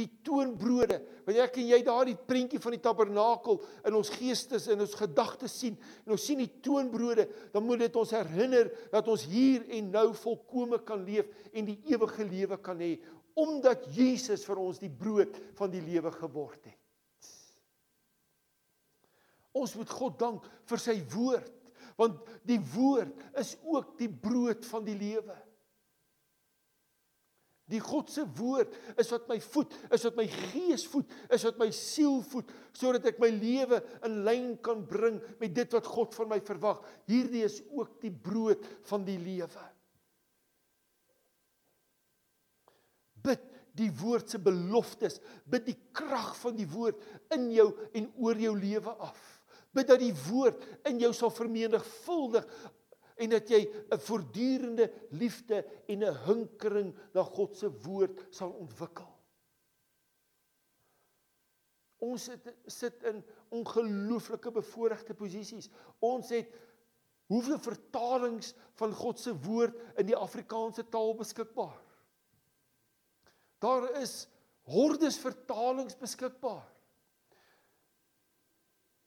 [0.00, 0.98] die toonbrode.
[1.26, 5.54] Wanneer ek en jy daardie prentjie van die tabernakel in ons geestes en ons gedagtes
[5.62, 9.92] sien en ons sien die toonbrode, dan moet dit ons herinner dat ons hier en
[9.94, 12.96] nou volkome kan leef en die ewige lewe kan hê
[13.40, 16.76] omdat Jesus vir ons die brood van die lewe geword het.
[19.56, 21.56] Ons moet God dank vir sy woord
[22.00, 25.34] want die woord is ook die brood van die lewe.
[27.70, 31.60] Die God se woord is wat my voed, is wat my gees voed, is wat
[31.60, 36.16] my siel voed sodat ek my lewe in lyn kan bring met dit wat God
[36.18, 36.80] van my verwag.
[37.10, 39.66] Hierdie is ook die brood van die lewe.
[43.20, 43.46] Bid
[43.78, 46.98] die woord se beloftes, bid die krag van die woord
[47.36, 49.20] in jou en oor jou lewe af.
[49.70, 52.46] Bid dat die woord in jou sal vermenigvuldig
[53.20, 59.08] en dat jy 'n voortdurende liefde en 'n hinkering na God se woord sal ontwikkel.
[61.98, 65.68] Ons sit sit in ongelooflike bevoordeelde posisies.
[65.98, 66.48] Ons het
[67.26, 71.78] hoeveel vertalings van God se woord in die Afrikaanse taal beskikbaar.
[73.58, 74.28] Daar is
[74.62, 76.66] hordes vertalings beskikbaar.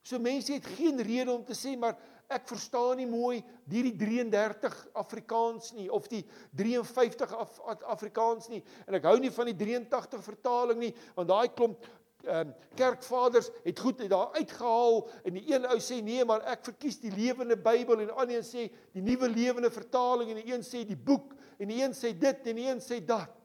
[0.04, 1.98] So mense het geen rede om te sê maar
[2.34, 6.24] ek verstaan nie mooi hierdie 33 Afrikaans nie of die
[6.60, 7.60] 53 Af
[7.96, 8.64] Afrikaans nie.
[8.88, 11.86] En ek hou nie van die 83 vertaling nie want daai klomp
[12.24, 16.64] ehm um, kerkvaders het goed daar uitgehaal en die een ou sê nee maar ek
[16.70, 20.64] verkies die lewende Bybel en ander een sê die nuwe lewende vertaling en die een
[20.64, 23.43] sê die boek en die een sê dit en die een sê dat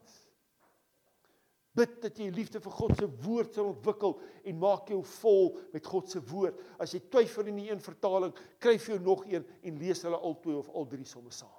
[1.78, 4.16] Bid dat jy liefde vir God se woord sal ontwikkel
[4.50, 6.58] en maak jou vol met God se woord.
[6.82, 10.18] As jy twyfel in die een vertaling, kry vir jou nog een en lees hulle
[10.18, 11.54] albei of al drie somme saam.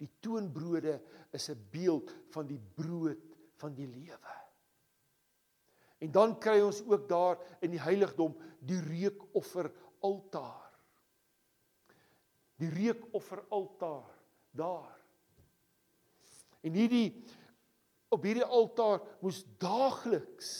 [0.00, 1.00] Die toonbrode
[1.36, 3.20] is 'n beeld van die brood
[3.60, 4.36] van die lewe.
[6.00, 9.68] En dan kry ons ook daar in die heiligdom die reukoffer
[10.00, 10.70] altaar.
[12.56, 14.08] Die reukoffer altaar
[14.50, 14.96] daar.
[16.60, 17.24] En hierdie
[18.10, 20.50] op hierdie altaar moes daagliks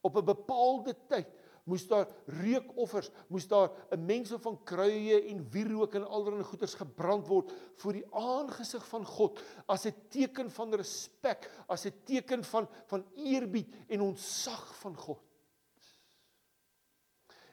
[0.00, 2.08] op 'n bepaalde tyd moes daar
[2.40, 7.92] reukoffers, moes daar 'n mengsel van kruie en wierook en allerlei goeders gebrand word voor
[7.92, 13.74] die aangesig van God as 'n teken van respek, as 'n teken van van eerbied
[13.88, 15.20] en ontzag van God.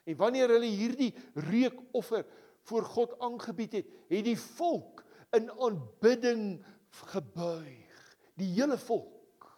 [0.03, 2.25] En wanneer hulle hierdie reukoffer
[2.61, 7.84] voor God aangebied het, het die volk in aanbidding gebuig.
[8.39, 9.49] Die hele volk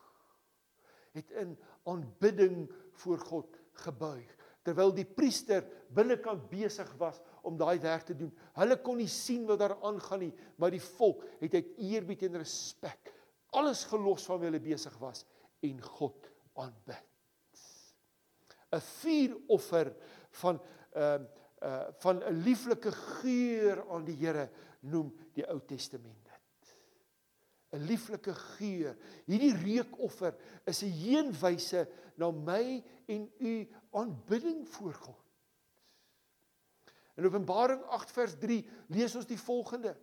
[1.18, 1.56] het in
[1.90, 2.68] aanbidding
[3.02, 4.34] voor God gebuig
[4.68, 5.64] terwyl die priester
[5.96, 8.34] binnekant besig was om daai werk te doen.
[8.58, 12.42] Hulle kon nie sien wat daar aangaan nie, maar die volk het uit eerbied en
[12.42, 13.14] respek
[13.56, 15.24] alles gelos van wie hulle besig was
[15.66, 17.04] en God aanbid.
[18.76, 19.94] 'n Vuuroffer
[20.42, 21.20] van 'n uh,
[21.64, 26.27] uh van 'n lieflike geur aan die Here noem die Ou Testament.
[27.78, 28.98] 'n lieflike geur.
[29.26, 30.36] Hierdie reukoffer
[30.66, 35.24] is 'n heenwyse na my en u aanbidding voor God.
[37.18, 39.96] In Openbaring 8 vers 3 lees ons die volgende.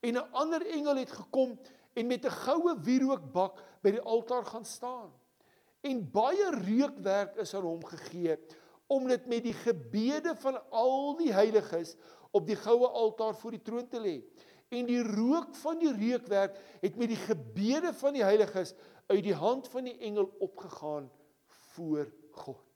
[0.00, 1.58] En 'n ander engel het gekom
[1.94, 5.12] en met 'n goue wierookbak by die altaar gaan staan.
[5.80, 8.38] En baie reukwerk is aan hom gegee
[8.86, 11.96] om dit met die gebede van al die heiliges
[12.30, 14.16] op die goue altaar voor die troon te lê
[14.70, 18.74] en die rook van die reukwerk het met die gebede van die heiliges
[19.10, 21.10] uit die hand van die engel opgegaan
[21.74, 22.06] voor
[22.44, 22.66] God.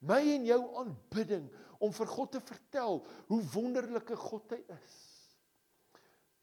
[0.00, 1.50] My en jou aanbidding
[1.80, 4.98] om vir God te vertel hoe wonderlike God hy is.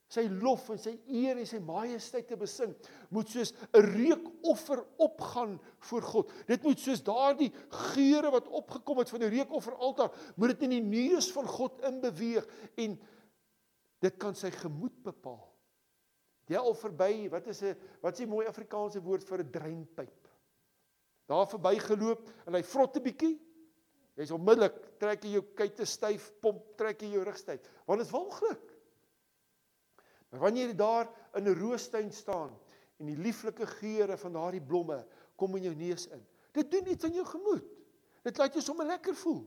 [0.08, 2.72] Sy lof en sy eer en sy majesteit te besing
[3.12, 5.58] moet soos 'n reukoffer opgaan
[5.90, 6.32] voor God.
[6.48, 7.52] Dit moet soos daardie
[7.92, 12.48] geure wat opgekom het van die reukofferaltaar, moet dit in die neus van God inbeweeg
[12.78, 12.96] en
[14.04, 15.46] Dit kan sy gemoed bepaal.
[16.48, 20.28] Jy al verby, wat is 'n wat is die mooi Afrikaanse woord vir 'n dreinpyp?
[21.28, 23.36] Daar verbygeloop en hy vrot 'n bietjie.
[24.16, 27.62] Jy's onmiddellik trek jy jou kuite styf, pomp trek jy jou rug styf.
[27.86, 28.74] Want dit is walglik.
[30.30, 32.58] Maar wanneer jy daar in 'n roostuin staan
[33.00, 35.06] en die lieflike geure van daardie blomme
[35.36, 36.26] kom in jou neus in.
[36.52, 37.66] Dit doen iets aan jou gemoed.
[38.24, 39.46] Dit laat jou sommer lekker voel.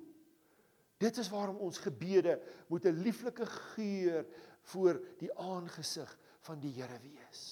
[1.01, 2.37] Dit is waarom ons gebede
[2.69, 4.27] moet 'n lieflike geur
[4.73, 7.45] voor die aangesig van die Here wees.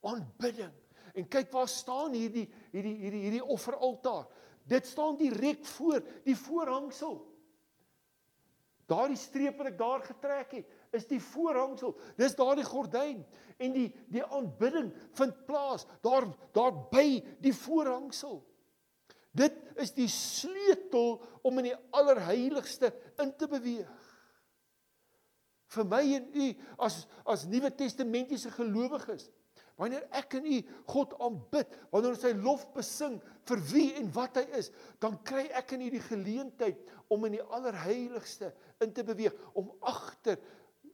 [0.00, 0.72] Aanbidding.
[1.14, 4.26] En kyk waar staan hierdie hierdie hierdie hierdie offeraltaar.
[4.64, 7.34] Dit staan direk voor die voorhangsel.
[8.86, 11.94] Daardie streep wat ek daar getrek het, is die voorhangsel.
[12.16, 13.22] Dis daardie gordyn
[13.56, 18.42] en die die aanbidding vind plaas daar daar by die voorhangsel.
[19.34, 22.92] Dit is die sleutel om in die allerheiligste
[23.22, 24.10] in te beweeg.
[25.74, 26.50] Vir my en u
[26.86, 29.26] as as Nuwe Testamentiese gelowiges,
[29.80, 30.60] wanneer ek en u
[30.92, 33.16] God aanbid, wanneer ons sy lof besing
[33.48, 34.70] vir wie en wat hy is,
[35.02, 38.52] dan kry ek en u die geleentheid om in die allerheiligste
[38.84, 40.38] in te beweeg, om agter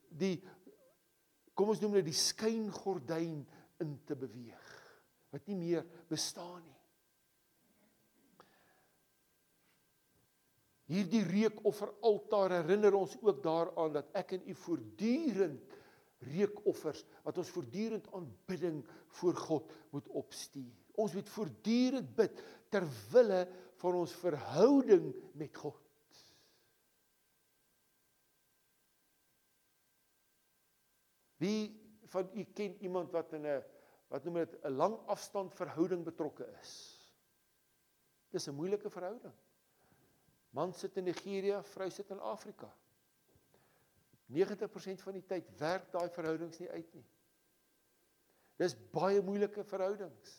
[0.08, 0.38] die
[1.52, 3.42] kom ons noem dit die skyngordyn
[3.84, 4.68] in te beweeg
[5.30, 6.79] wat nie meer bestaan nie.
[10.90, 15.76] Hierdie reukofferaltaar herinner ons ook daaraan dat ek en u voortdurend
[16.26, 18.80] reukoffers wat ons voortdurend aanbidding
[19.20, 20.72] voor God moet opstuur.
[20.98, 22.42] Ons moet voortdurend bid
[22.74, 23.44] ter wille
[23.80, 25.78] van ons verhouding met God.
[31.40, 31.70] Wie
[32.12, 33.62] van u ken iemand wat in 'n
[34.10, 36.72] wat noem dit 'n lang afstand verhouding betrokke is?
[38.30, 39.34] Dis 'n moeilike verhouding.
[40.56, 42.70] Man sit in Nigerië, vrou sit in Afrika.
[44.30, 47.06] 90% van die tyd werk daai verhoudings nie uit nie.
[48.60, 50.36] Dis baie moeilike verhoudings.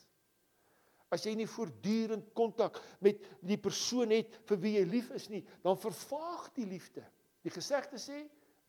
[1.12, 5.42] As jy nie voortdurend kontak met die persoon het vir wie jy lief is nie,
[5.64, 7.04] dan vervaag die liefde.
[7.44, 8.22] Die gesegde sê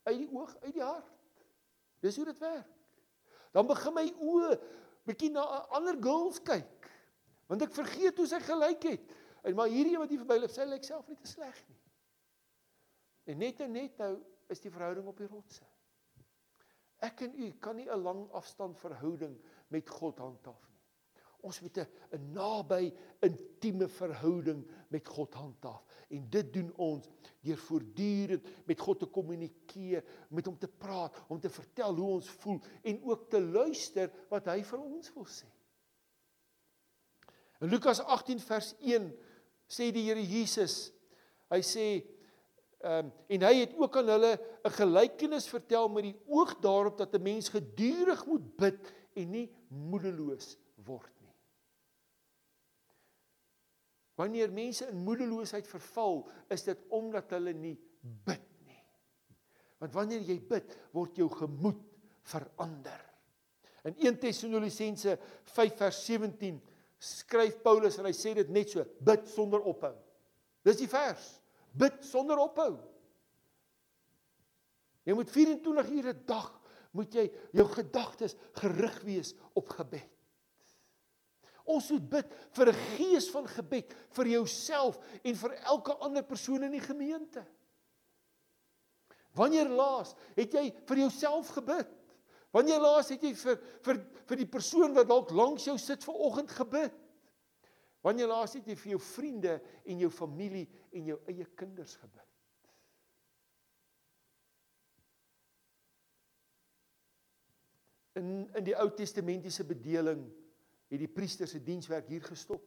[0.09, 1.13] uit die oog uit die hart.
[2.03, 2.71] Dis hoe dit werk.
[3.55, 4.57] Dan begin my oë
[5.07, 5.45] bietjie na
[5.77, 6.89] ander girls kyk.
[7.51, 9.15] Want ek vergeet hoe sy gelyk het.
[9.43, 11.79] En maar hierdie wat hier verbyloop, sy lyk self nie te sleg nie.
[13.33, 14.17] En net en net nou
[14.53, 15.67] is die verhouding op die rotse.
[17.03, 19.35] Ek en u kan nie 'n lang afstand verhouding
[19.69, 20.79] met God handhaaf nie.
[21.43, 25.85] Ons moet 'n naby, intieme verhouding met God handhaaf.
[26.09, 27.09] En dit doen ons
[27.41, 32.31] deur voortdurend met God te kommunikeer, met hom te praat, om te vertel hoe ons
[32.31, 35.51] voel en ook te luister wat hy vir ons wil sê.
[37.61, 39.13] In Lukas 18 vers 1
[39.73, 40.91] sê die Here Jesus.
[41.53, 41.87] Hy sê
[42.83, 44.33] ehm um, en hy het ook aan hulle
[44.67, 48.81] 'n gelykenis vertel met die oog daarop dat 'n mens gedurig moet bid
[49.15, 51.37] en nie moedeloos word nie.
[54.19, 58.83] Wanneer mense in moedeloosheid verval, is dit omdat hulle nie bid nie.
[59.79, 61.81] Want wanneer jy bid, word jou gemoed
[62.23, 63.01] verander.
[63.85, 66.61] In 1 Tessalonisense 5 vers 17
[67.03, 69.95] skryf Paulus en hy sê dit net so: bid sonder ophou.
[70.63, 71.25] Dis die vers.
[71.75, 72.77] Bid sonder ophou.
[75.03, 76.51] Jy moet 24 ure 'n dag
[76.93, 77.25] moet jy
[77.57, 80.09] jou gedagtes gerig wees op gebed.
[81.65, 86.63] Ons moet bid vir 'n gees van gebed vir jouself en vir elke ander persoon
[86.63, 87.45] in die gemeente.
[89.35, 91.89] Wanneer laas het jy vir jouself gebid?
[92.53, 96.19] Wanneer laas het jy vir vir vir die persoon wat dalk langs jou sit ver
[96.29, 96.93] oggend gebid?
[98.05, 99.57] Wanneer laas het jy vir jou vriende
[99.89, 102.29] en jou familie en jou eie kinders gebid?
[108.21, 108.29] In
[108.61, 110.27] in die Ou Testamentiese bedeling
[110.93, 112.67] het die priester se dienswerk hier gestop.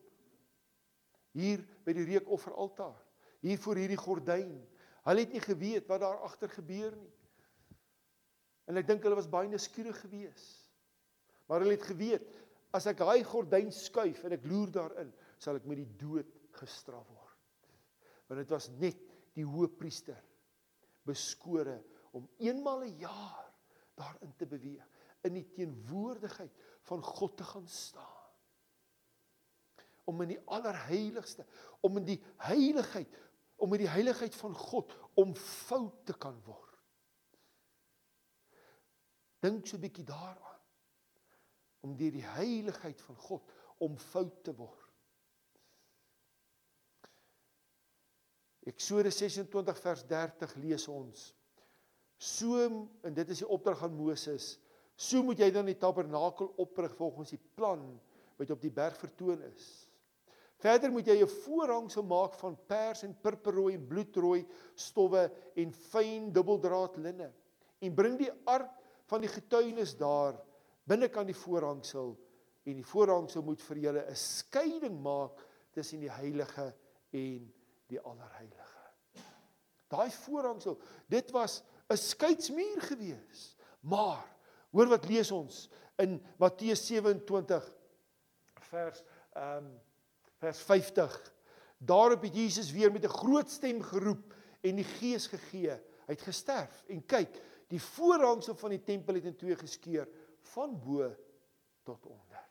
[1.36, 2.97] Hier by die reukofferaltaar,
[3.43, 4.55] hier voor hierdie gordyn.
[5.05, 7.11] Hulle het nie geweet wat daar agter gebeur nie.
[8.66, 10.72] En ek dink hulle was baie nuuskierig geweest.
[11.45, 12.26] Maar hulle het geweet
[12.76, 17.07] as ek daai gordyn skuif en ek loer daarin, sal ek met die dood gestraf
[17.07, 17.70] word.
[18.28, 19.03] Want dit was net
[19.36, 20.20] die hoëpriester
[21.05, 21.78] beskore
[22.16, 23.51] om eenmal 'n een jaar
[23.95, 24.84] daarin te beweeg
[25.24, 26.51] in die teenwoordigheid
[26.89, 28.24] van God te gaan staan.
[30.05, 31.45] Om in die allerheiligste,
[31.82, 33.09] om in die heiligheid,
[33.55, 36.64] om in die heiligheid van God omvou te kan word.
[39.45, 40.61] Dink so 'n bietjie daaraan.
[41.85, 44.85] Om deur die heiligheid van God omvou te word.
[48.65, 51.33] Eksodus 26 vers 30 lees ons.
[52.17, 52.61] So
[53.05, 54.55] en dit is die opdrag aan Moses.
[54.95, 57.83] So moet jy dan die tabernakel oprig volgens die plan
[58.39, 59.65] wat op die berg vertoon is.
[60.63, 66.31] Verder moet jy 'n voorhangsel maak van pers en purperrooi en bloedrooi stowwe en fyn
[66.31, 67.31] dubbeldraad linne
[67.79, 68.71] en bring die ark
[69.05, 70.37] van die getuienis daar
[70.83, 72.15] binnekant die voorhangsel
[72.65, 76.73] en die voorhangsel moet vir julle 'n skeiding maak tussen die heilige
[77.11, 77.53] en
[77.87, 78.81] die allerheilige.
[79.87, 83.55] Daai voorhangsel, dit was 'n skeidsmuur gewees.
[83.79, 84.25] Maar
[84.71, 85.69] hoor wat lees ons
[86.01, 87.73] in Matteus 27
[88.71, 89.03] vers
[89.33, 89.81] ehm um,
[90.39, 91.33] vers 50.
[91.77, 95.71] Daarop het Jesus weer met 'n groot stem geroep en die Gees gegee.
[96.05, 97.41] Hy het gesterf en kyk,
[97.72, 100.09] die voorhangsel van die tempel het in twee geskeur
[100.53, 101.07] van bo
[101.86, 102.43] tot onder.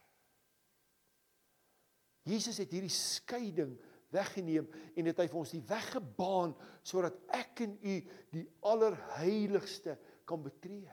[2.24, 3.76] Jesus het hierdie skeiding
[4.14, 6.54] weggeneem en dit hy vir ons die weg gebaan
[6.86, 7.96] sodat ek en u
[8.34, 9.98] die allerheiligste
[10.28, 10.90] kan betree.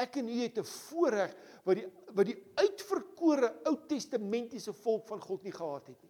[0.00, 1.34] Ek en u het 'n voorreg
[1.64, 6.09] wat die wat die uitverkore Ou Testamentiese volk van God nie gehad het nie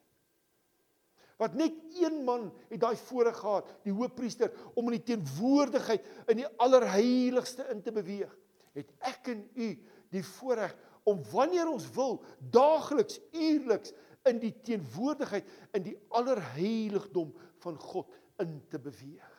[1.41, 6.43] wat net een man het daai voorreg gehad, die hoofpriester om in die teenwoordigheid in
[6.43, 8.33] die allerheiligste in te beweeg.
[8.77, 9.69] Het ek en u
[10.13, 10.75] die voorreg
[11.09, 12.19] om wanneer ons wil
[12.53, 13.95] daagliks, uierliks
[14.29, 17.33] in die teenwoordigheid in die allerheiligdom
[17.65, 18.13] van God
[18.45, 19.39] in te beweeg.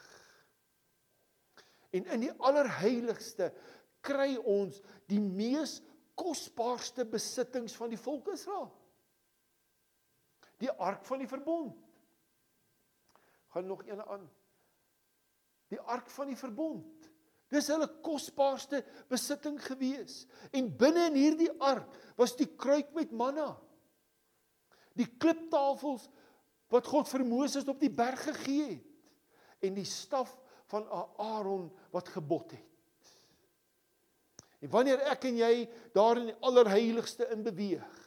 [1.94, 3.52] En in die allerheiligste
[4.02, 4.82] kry ons
[5.12, 5.78] die mees
[6.18, 8.72] kosbaarste besittings van die volk Israel.
[10.62, 11.78] Die ark van die verbond
[13.52, 14.30] gaan nog eene aan.
[15.72, 17.10] Die ark van die verbond.
[17.52, 18.80] Dis hulle kosbaarste
[19.12, 20.24] besitting gewees.
[20.56, 23.54] En binne in hierdie ark was die kruik met manna.
[24.96, 26.08] Die kliptafels
[26.72, 28.88] wat God vir Moses op die berg gegee het
[29.68, 30.32] en die staf
[30.72, 30.88] van
[31.20, 33.12] Aaron wat gebod het.
[34.64, 35.54] En wanneer ek en jy
[35.94, 38.00] daar in die allerheiligste in beweeg,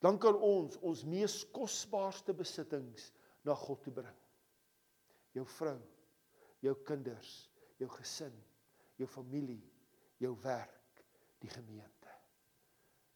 [0.00, 3.10] dan kan ons ons mees kosbaarste besittings
[3.44, 4.21] na God toe bring
[5.36, 5.78] jou vrou,
[6.62, 7.32] jou kinders,
[7.80, 8.34] jou gesin,
[9.00, 9.62] jou familie,
[10.22, 11.02] jou werk,
[11.42, 12.10] die gemeente.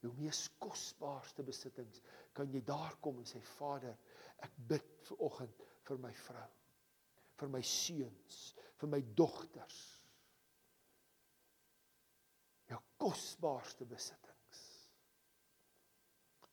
[0.02, 2.02] Jou mees kosbaarste besittings
[2.36, 3.96] kan jy daar kom en sê Vader,
[4.44, 6.48] ek bid vir oggend vir my vrou,
[7.40, 8.40] vir my seuns,
[8.80, 9.80] vir my dogters.
[12.70, 14.62] Jou kosbaarste besittings.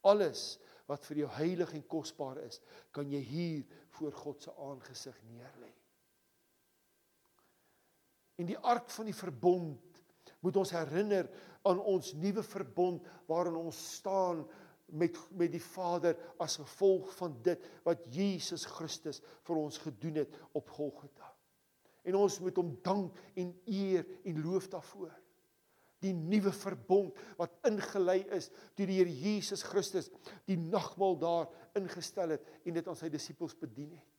[0.08, 0.58] Alles
[0.90, 2.60] wat vir jou heilig en kosbaar is,
[2.92, 5.72] kan jy hier voor God se aangesig neerlê.
[8.42, 10.02] En die ark van die verbond
[10.44, 11.30] moet ons herinner
[11.64, 14.44] aan ons nuwe verbond waarin ons staan
[14.94, 20.36] met met die Vader as gevolg van dit wat Jesus Christus vir ons gedoen het
[20.52, 21.32] op Golgotha.
[22.04, 25.14] En ons moet hom dank en eer en loof daarvoor.
[26.04, 30.12] Die nuwe verbond wat ingelei is deur die Here Jesus Christus
[30.50, 31.48] die nagmaal daar
[31.80, 34.13] ingestel het en dit aan sy disippels bedien het.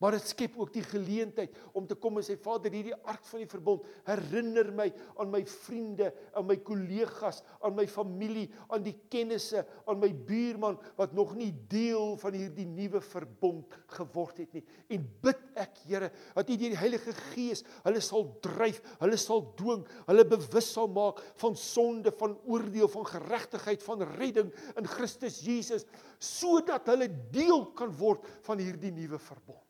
[0.00, 3.42] Maar dit skep ook die geleentheid om te kom en sê Vader, hierdie ark van
[3.42, 4.86] die verbond herinner my
[5.20, 10.80] aan my vriende, aan my kollegas, aan my familie, aan die kennisse, aan my buurman
[10.96, 14.64] wat nog nie deel van hierdie nuwe verbond geword het nie.
[14.96, 19.44] En bid ek, Here, dat U deur die Heilige Gees hulle sal dryf, hulle sal
[19.58, 25.42] dwing, hulle bewus sal maak van sonde, van oordeel, van geregtigheid, van redding in Christus
[25.44, 25.84] Jesus,
[26.20, 29.69] sodat hulle deel kan word van hierdie nuwe verbond.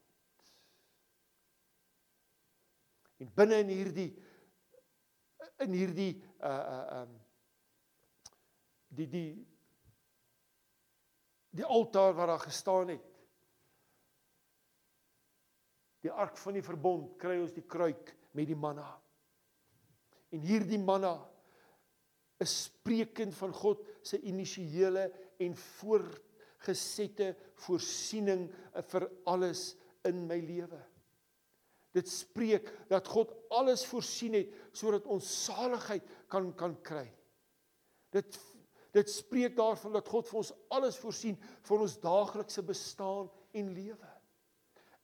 [3.20, 4.10] En binne in hierdie
[5.60, 7.16] in hierdie uh uh um
[8.96, 9.30] die die
[11.50, 13.06] die altaar waar daar gestaan het.
[16.00, 18.86] Die ark van die verbond kry ons die kruik met die manna.
[20.30, 21.16] En hierdie manna
[22.40, 25.10] is spreekend van God se initiële
[25.42, 27.34] en voorgesette
[27.66, 28.46] voorsiening
[28.92, 29.74] vir alles
[30.08, 30.80] in my lewe.
[31.94, 37.08] Dit spreek dat God alles voorsien het sodat ons saligheid kan kan kry.
[38.14, 38.38] Dit
[38.90, 41.36] dit spreek daarvan dat God vir ons alles voorsien
[41.68, 44.08] vir ons daaglikse bestaan en lewe.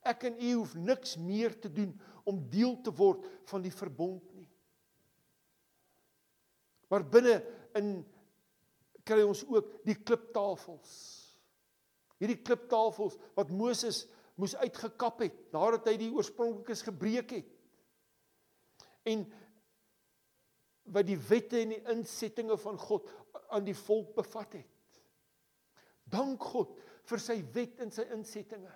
[0.03, 1.93] Ek en u hoef niks meer te doen
[2.27, 4.49] om deel te word van die verbond nie.
[6.91, 7.37] Maar binne
[7.79, 7.95] in
[9.07, 10.91] kry ons ook die kliptafels.
[12.19, 14.05] Hierdie kliptafels wat Moses
[14.37, 17.53] moes uitgekap het nadat hy die oorspronklikes gebreek het.
[19.07, 19.25] En
[20.93, 23.09] wat die wette en die insettinge van God
[23.51, 24.99] aan die volk bevat het.
[26.07, 26.77] Dank God
[27.07, 28.71] vir sy wet en sy insettinge.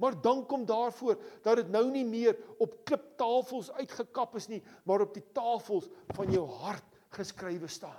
[0.00, 5.04] Maar dank hom daarvoor dat dit nou nie meer op kliptafels uitgekap is nie, maar
[5.04, 7.98] op die tafels van jou hart geskrywe staan.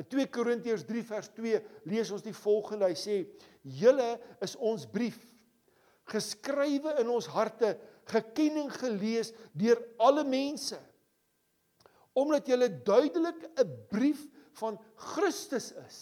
[0.00, 1.58] In 2 Korintiërs 3 vers 2
[1.92, 2.88] lees ons die volgende.
[2.88, 3.16] Hy sê:
[3.62, 5.20] "Julle is ons brief,
[6.10, 7.76] geskrywe in ons harte,
[8.10, 10.78] geken en gelees deur alle mense,
[12.12, 14.26] omdat julle duidelik 'n brief
[14.60, 16.00] van Christus is,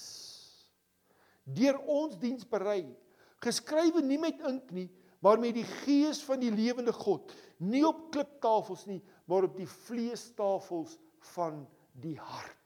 [1.45, 2.97] deur ons diens berei,
[3.41, 4.91] geskrywe nie met ink nie,
[5.21, 9.69] maar met die gees van die lewende God, nie op kliptafels nie, maar op die
[9.69, 10.99] vleestafels
[11.35, 12.57] van die hart."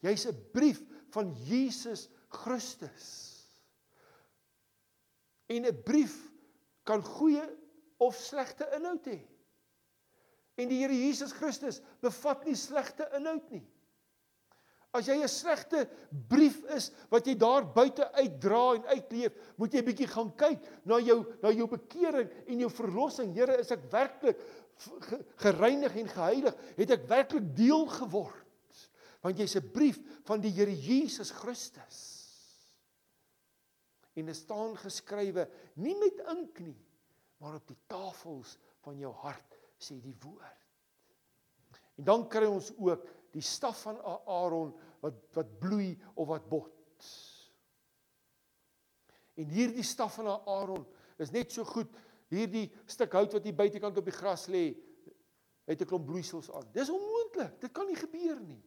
[0.00, 3.33] Jy's 'n brief van Jesus Christus.
[5.46, 6.32] En 'n brief
[6.82, 7.44] kan goeie
[7.96, 9.20] of slegte inhoud hê.
[10.54, 13.64] En die Here Jesus Christus bevat nie slegte inhoud nie.
[14.94, 15.88] As jy 'n slegte
[16.28, 20.98] brief is wat jy daar buite uitdra en uitleef, moet jy bietjie gaan kyk na
[20.98, 23.34] jou na jou bekering en jou verlossing.
[23.34, 24.38] Here, is ek werklik
[25.36, 26.54] gereinig en geheilig?
[26.76, 28.44] Het ek werklik deel geword?
[29.24, 32.13] want jy's 'n brief van die Here Jesus Christus.
[34.14, 35.48] En dit staan geskrywe
[35.82, 36.78] nie met ink nie,
[37.42, 40.60] maar op die tafels van jou hart sê die woord.
[41.98, 43.98] En dan kry ons ook die staf van
[44.30, 47.10] Aaron wat wat bloei of wat bot.
[49.34, 50.86] En hierdie staf van Aaron
[51.18, 51.90] is net so goed
[52.32, 54.66] hierdie stuk hout wat hier buitekant op die gras lê
[55.66, 56.66] het 'n klomp bloeisels aan.
[56.72, 57.60] Dis onmoontlik.
[57.60, 58.62] Dit kan nie gebeur nie.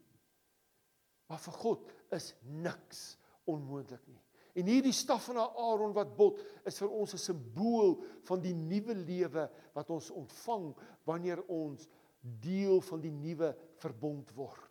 [1.28, 4.22] Maar vir God is niks onmoontlik nie.
[4.58, 8.96] En hierdie staf van Aaron wat bot is vir ons 'n simbool van die nuwe
[8.96, 10.74] lewe wat ons ontvang
[11.06, 11.88] wanneer ons
[12.22, 14.66] deel van die nuwe verbond word.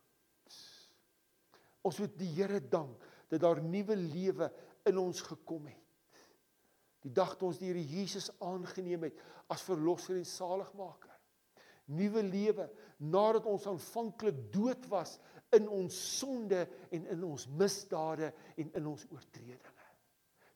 [1.86, 2.98] Ons moet die Here dank
[3.30, 4.50] dat daar nuwe lewe
[4.84, 5.84] in ons gekom het.
[7.02, 11.14] Die dag toe ons die Here Jesus aangeneem het as verlosser en saligmaker.
[11.86, 12.66] Nuwe lewe
[12.98, 15.20] nadat ons aanvanklik dood was
[15.54, 19.06] in ons sonde en in ons misdade en in ons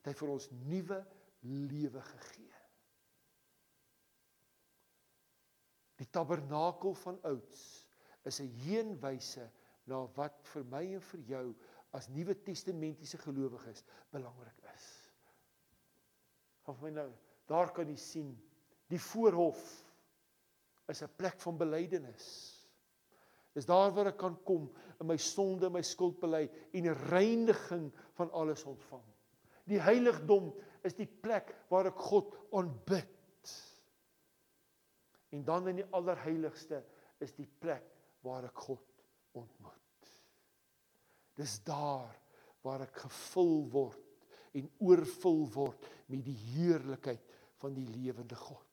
[0.01, 0.05] oortredinge.
[0.05, 0.99] Hy het vir ons nuwe
[1.41, 2.57] lewe gegee.
[6.01, 7.87] Die tabernakel van ouds
[8.25, 9.49] is 'n heenwyse
[9.85, 11.55] na wat vir my en vir jou
[11.93, 14.87] as Nuwe Testamentiese gelowiges belangrik is.
[16.65, 17.11] Of my nou,
[17.47, 18.37] daar kan jy sien,
[18.87, 19.61] die voorhof
[20.87, 22.57] is 'n plek van belydenis.
[23.53, 28.31] Dis daar waar ek kan kom in my sonde, my skuld bely en reiniging van
[28.31, 29.10] alles ontvang.
[29.71, 30.51] Die heiligdom
[30.83, 33.53] is die plek waar ek God aanbid.
[35.31, 36.81] En dan in die allerheiligste
[37.23, 37.85] is die plek
[38.25, 38.83] waar ek God
[39.39, 40.09] ontmoet.
[41.39, 42.11] Dis daar
[42.65, 47.23] waar ek gevul word en oorvul word met die heerlikheid
[47.61, 48.67] van die lewende God.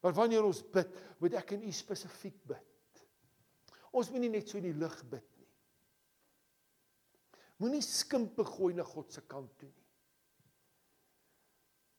[0.00, 3.02] Maar wanneer ons bid, moet ek en u spesifiek bid.
[3.90, 5.29] Ons moenie net so in die lug bid nie.
[7.60, 9.88] Moenie skimpe gooi na God se kant toe nie.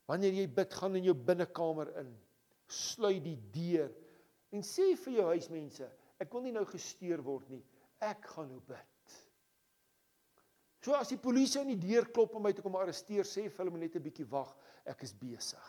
[0.09, 2.09] Wanneer jy bid, gaan in jou binnekamer in.
[2.72, 3.91] Sluit die deur
[4.51, 5.86] en sê vir jou huismense,
[6.20, 7.62] ek wil nie nou gesteer word nie.
[8.03, 8.88] Ek gaan nou bid.
[10.82, 13.64] So as die polisie aan die deur klop om my te kom arresteer, sê vir
[13.64, 14.49] hulle net 'n bietjie wag,
[14.86, 15.68] ek is besig.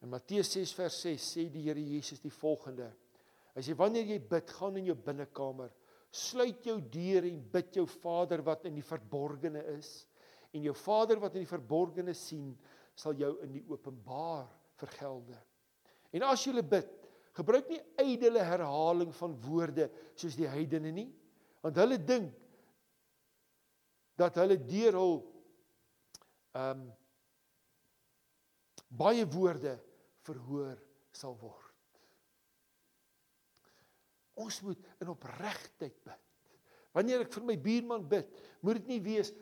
[0.00, 2.94] In Matteus 6 vers 6 sê die Here Jesus die volgende:
[3.58, 5.72] Hy sê wanneer jy bid, gaan in jou binnekamer,
[6.14, 10.06] sluit jou deur en bid jou Vader wat in die verborgene is,
[10.54, 12.52] en jou Vader wat in die verborgene sien,
[12.98, 14.46] sal jou in die openbaar
[14.78, 15.36] vergelde.
[16.14, 16.94] En as jy bid,
[17.38, 19.86] Gebruik nie ydelle herhaling van woorde
[20.18, 21.08] soos die heidene nie,
[21.62, 22.32] want hulle dink
[24.18, 25.18] dat hulle deur hul
[26.58, 26.88] ehm um,
[28.88, 29.74] baie woorde
[30.24, 30.78] verhoor
[31.12, 31.74] sal word.
[34.38, 36.24] Ons moet in opregtheid bid.
[36.96, 38.30] Wanneer ek vir my buurman bid,
[38.64, 39.32] moet dit nie wees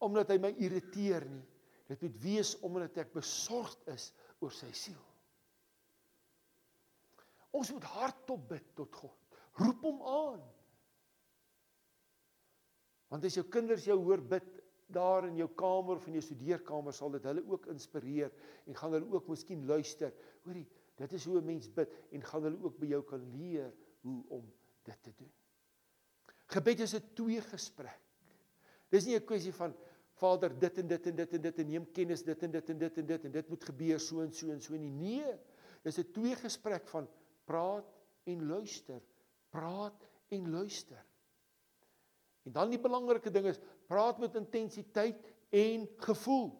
[0.00, 1.44] omdat hy my irriteer nie.
[1.90, 4.10] Dit moet wees omdat ek besorgd is
[4.40, 5.02] oor sy siel.
[7.56, 9.38] Ons moet hardop bid tot God.
[9.58, 10.42] Roep hom aan.
[13.10, 14.46] Want as jou kinders jou hoor bid
[14.94, 18.30] daar in jou kamer of in jou studeerkamer sal dit hulle ook inspireer
[18.66, 20.14] en gaan hulle ook miskien luister.
[20.46, 20.66] Hoorie,
[20.98, 24.24] dit is hoe 'n mens bid en gaan hulle ook by jou kan leer hoe
[24.28, 25.32] om dit te doen.
[26.50, 28.00] Gebed is 'n twee gesprek.
[28.88, 29.74] Dis nie 'n kwessie van
[30.12, 32.78] Vader dit en dit en dit en dit en neem kennis dit en dit en
[32.78, 34.90] dit en dit en dit moet gebeur so en so en so nie.
[34.90, 35.38] Nee,
[35.82, 37.08] dis 'n twee gesprek van
[37.44, 37.86] praat
[38.24, 39.02] en luister.
[39.50, 41.04] Praat en luister.
[42.42, 45.16] En dan die belangrike ding is praat met intensiteit
[45.50, 46.50] en gevoel.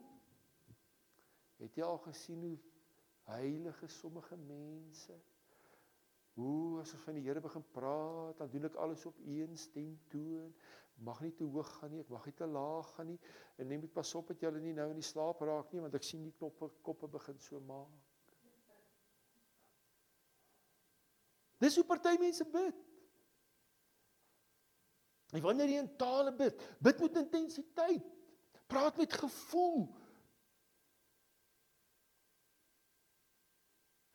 [1.56, 2.58] Het jy al gesien hoe
[3.24, 5.14] heilige sommige mense
[6.38, 9.96] hoe as ons van die Here begin praat, dan doen ek alles op een stem
[10.12, 10.52] toon.
[11.00, 13.18] Mag nie te hoog gaan nie, ek mag nie te laag gaan nie.
[13.56, 15.96] En neem dit pas op dat jy nie nou in die slaap raak nie, want
[15.96, 17.90] ek sien die knoppe koppe begin so maak.
[21.60, 22.86] Dis hoe party mense bid.
[25.36, 28.06] En wanneer jy in tale bid, bid met intensiteit.
[28.70, 29.88] Praat met gevoel.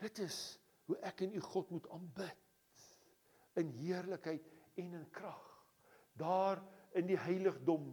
[0.01, 0.39] Dit is
[0.86, 2.43] hoe ek en u God moet aanbid
[3.59, 5.43] in heerlikheid en in krag.
[6.13, 6.61] Daar
[6.95, 7.88] in die heiligdom,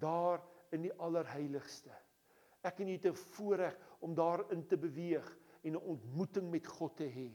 [0.00, 0.42] daar
[0.74, 1.92] in die allerheiligste.
[2.64, 5.26] Ek en u 'n voorreg om daarin te beweeg
[5.62, 7.30] en 'n ontmoeting met God te hê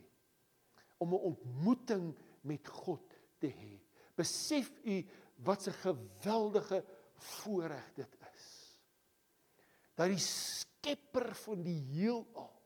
[1.00, 3.80] om 'n ontmoeting met God te hê.
[4.16, 8.80] Besef u wat 'n geweldige voorreg dit is.
[9.96, 12.62] Dat die skepper van die heelal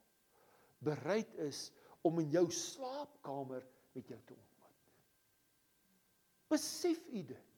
[0.78, 1.72] bereid is
[2.04, 3.64] om in jou slaapkamer
[3.96, 4.90] met jou te ontmoet.
[6.52, 7.50] Besef u dit?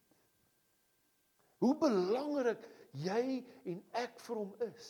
[1.64, 2.68] Hoe belangrik
[3.04, 4.90] jy en ek vir hom is.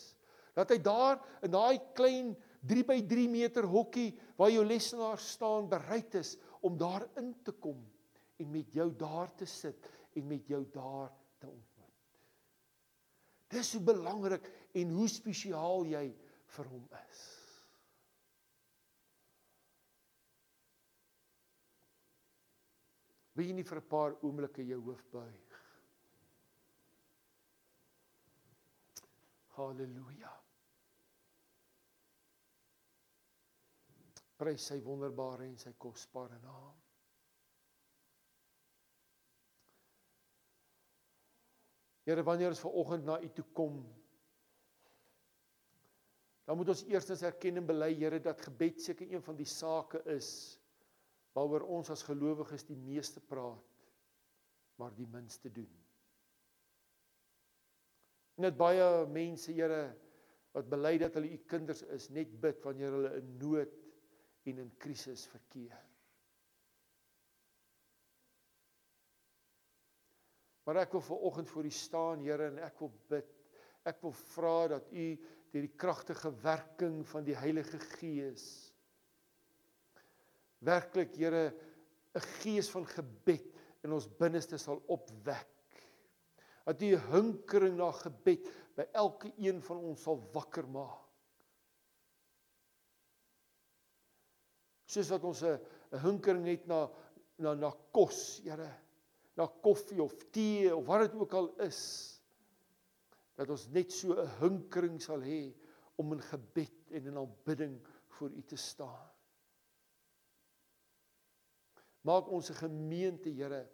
[0.56, 2.34] Dat hy daar in daai klein
[2.66, 6.34] 3 by 3 meter hokkie waar jou lesenaar staan bereid is
[6.66, 7.78] om daar in te kom
[8.40, 11.74] en met jou daar te sit en met jou daar te ontmoet.
[13.52, 16.06] Dis hoe belangrik en hoe spesiaal jy
[16.56, 17.22] vir hom is.
[23.36, 25.56] Wie nie vir 'n paar oomblikke jou hoof buig.
[29.56, 30.32] Halleluja.
[34.36, 36.74] Prys sy wonderbare en sy kosbare naam.
[42.06, 43.80] Here, wanneer ons ver oggend na U toe kom,
[46.46, 50.04] dan moet ons eerstens erken en bely, Here, dat gebed seker een van die sake
[50.14, 50.60] is
[51.36, 53.82] waaroor ons as gelowiges die meeste praat,
[54.80, 55.72] maar die minste doen.
[58.36, 59.82] En dit baie mense, Here,
[60.56, 63.76] wat bely dat hulle U kinders is, net bid wanneer hulle in nood
[64.48, 65.76] en in krisis verkeer.
[70.66, 73.32] Maar ek wil ver oggend voor U staan, Here, en ek wil bid.
[73.86, 75.08] Ek wil vra dat U
[75.52, 78.65] deur die kragtige werking van die Heilige Gees
[80.58, 81.54] werklik, Here,
[82.14, 83.52] 'n gees van gebed
[83.82, 85.52] in ons binneste sal opwek.
[86.64, 91.06] Dat U hinkering na gebed by elke een van ons sal wakker maak.
[94.86, 95.58] soos wat ons 'n
[96.02, 96.88] hinkering het na
[97.38, 98.70] na na kos, Here,
[99.36, 102.12] na koffie of tee of wat dit ook al is.
[103.36, 105.52] dat ons net so 'n hinkering sal hê
[105.96, 109.10] om in gebed en in aanbidding voor U te staan.
[112.06, 113.66] Maak ons 'n gemeente, Here,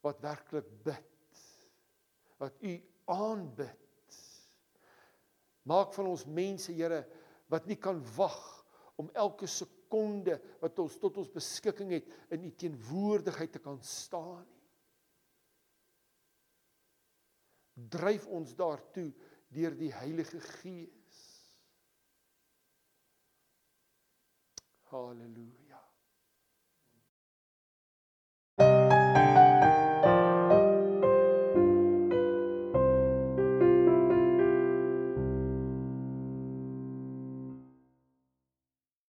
[0.00, 1.40] wat werklik bid.
[2.38, 2.72] Wat U
[3.04, 4.14] aanbid.
[5.62, 7.04] Maak van ons mense, Here,
[7.48, 8.66] wat nie kan wag
[8.96, 14.46] om elke sekonde wat ons tot ons beskikking het in U teenwoordigheid te kan staan
[14.46, 14.56] nie.
[17.92, 19.10] Dryf ons daartoe
[19.52, 21.20] deur die Heilige Gees.
[24.88, 25.65] Halleluja.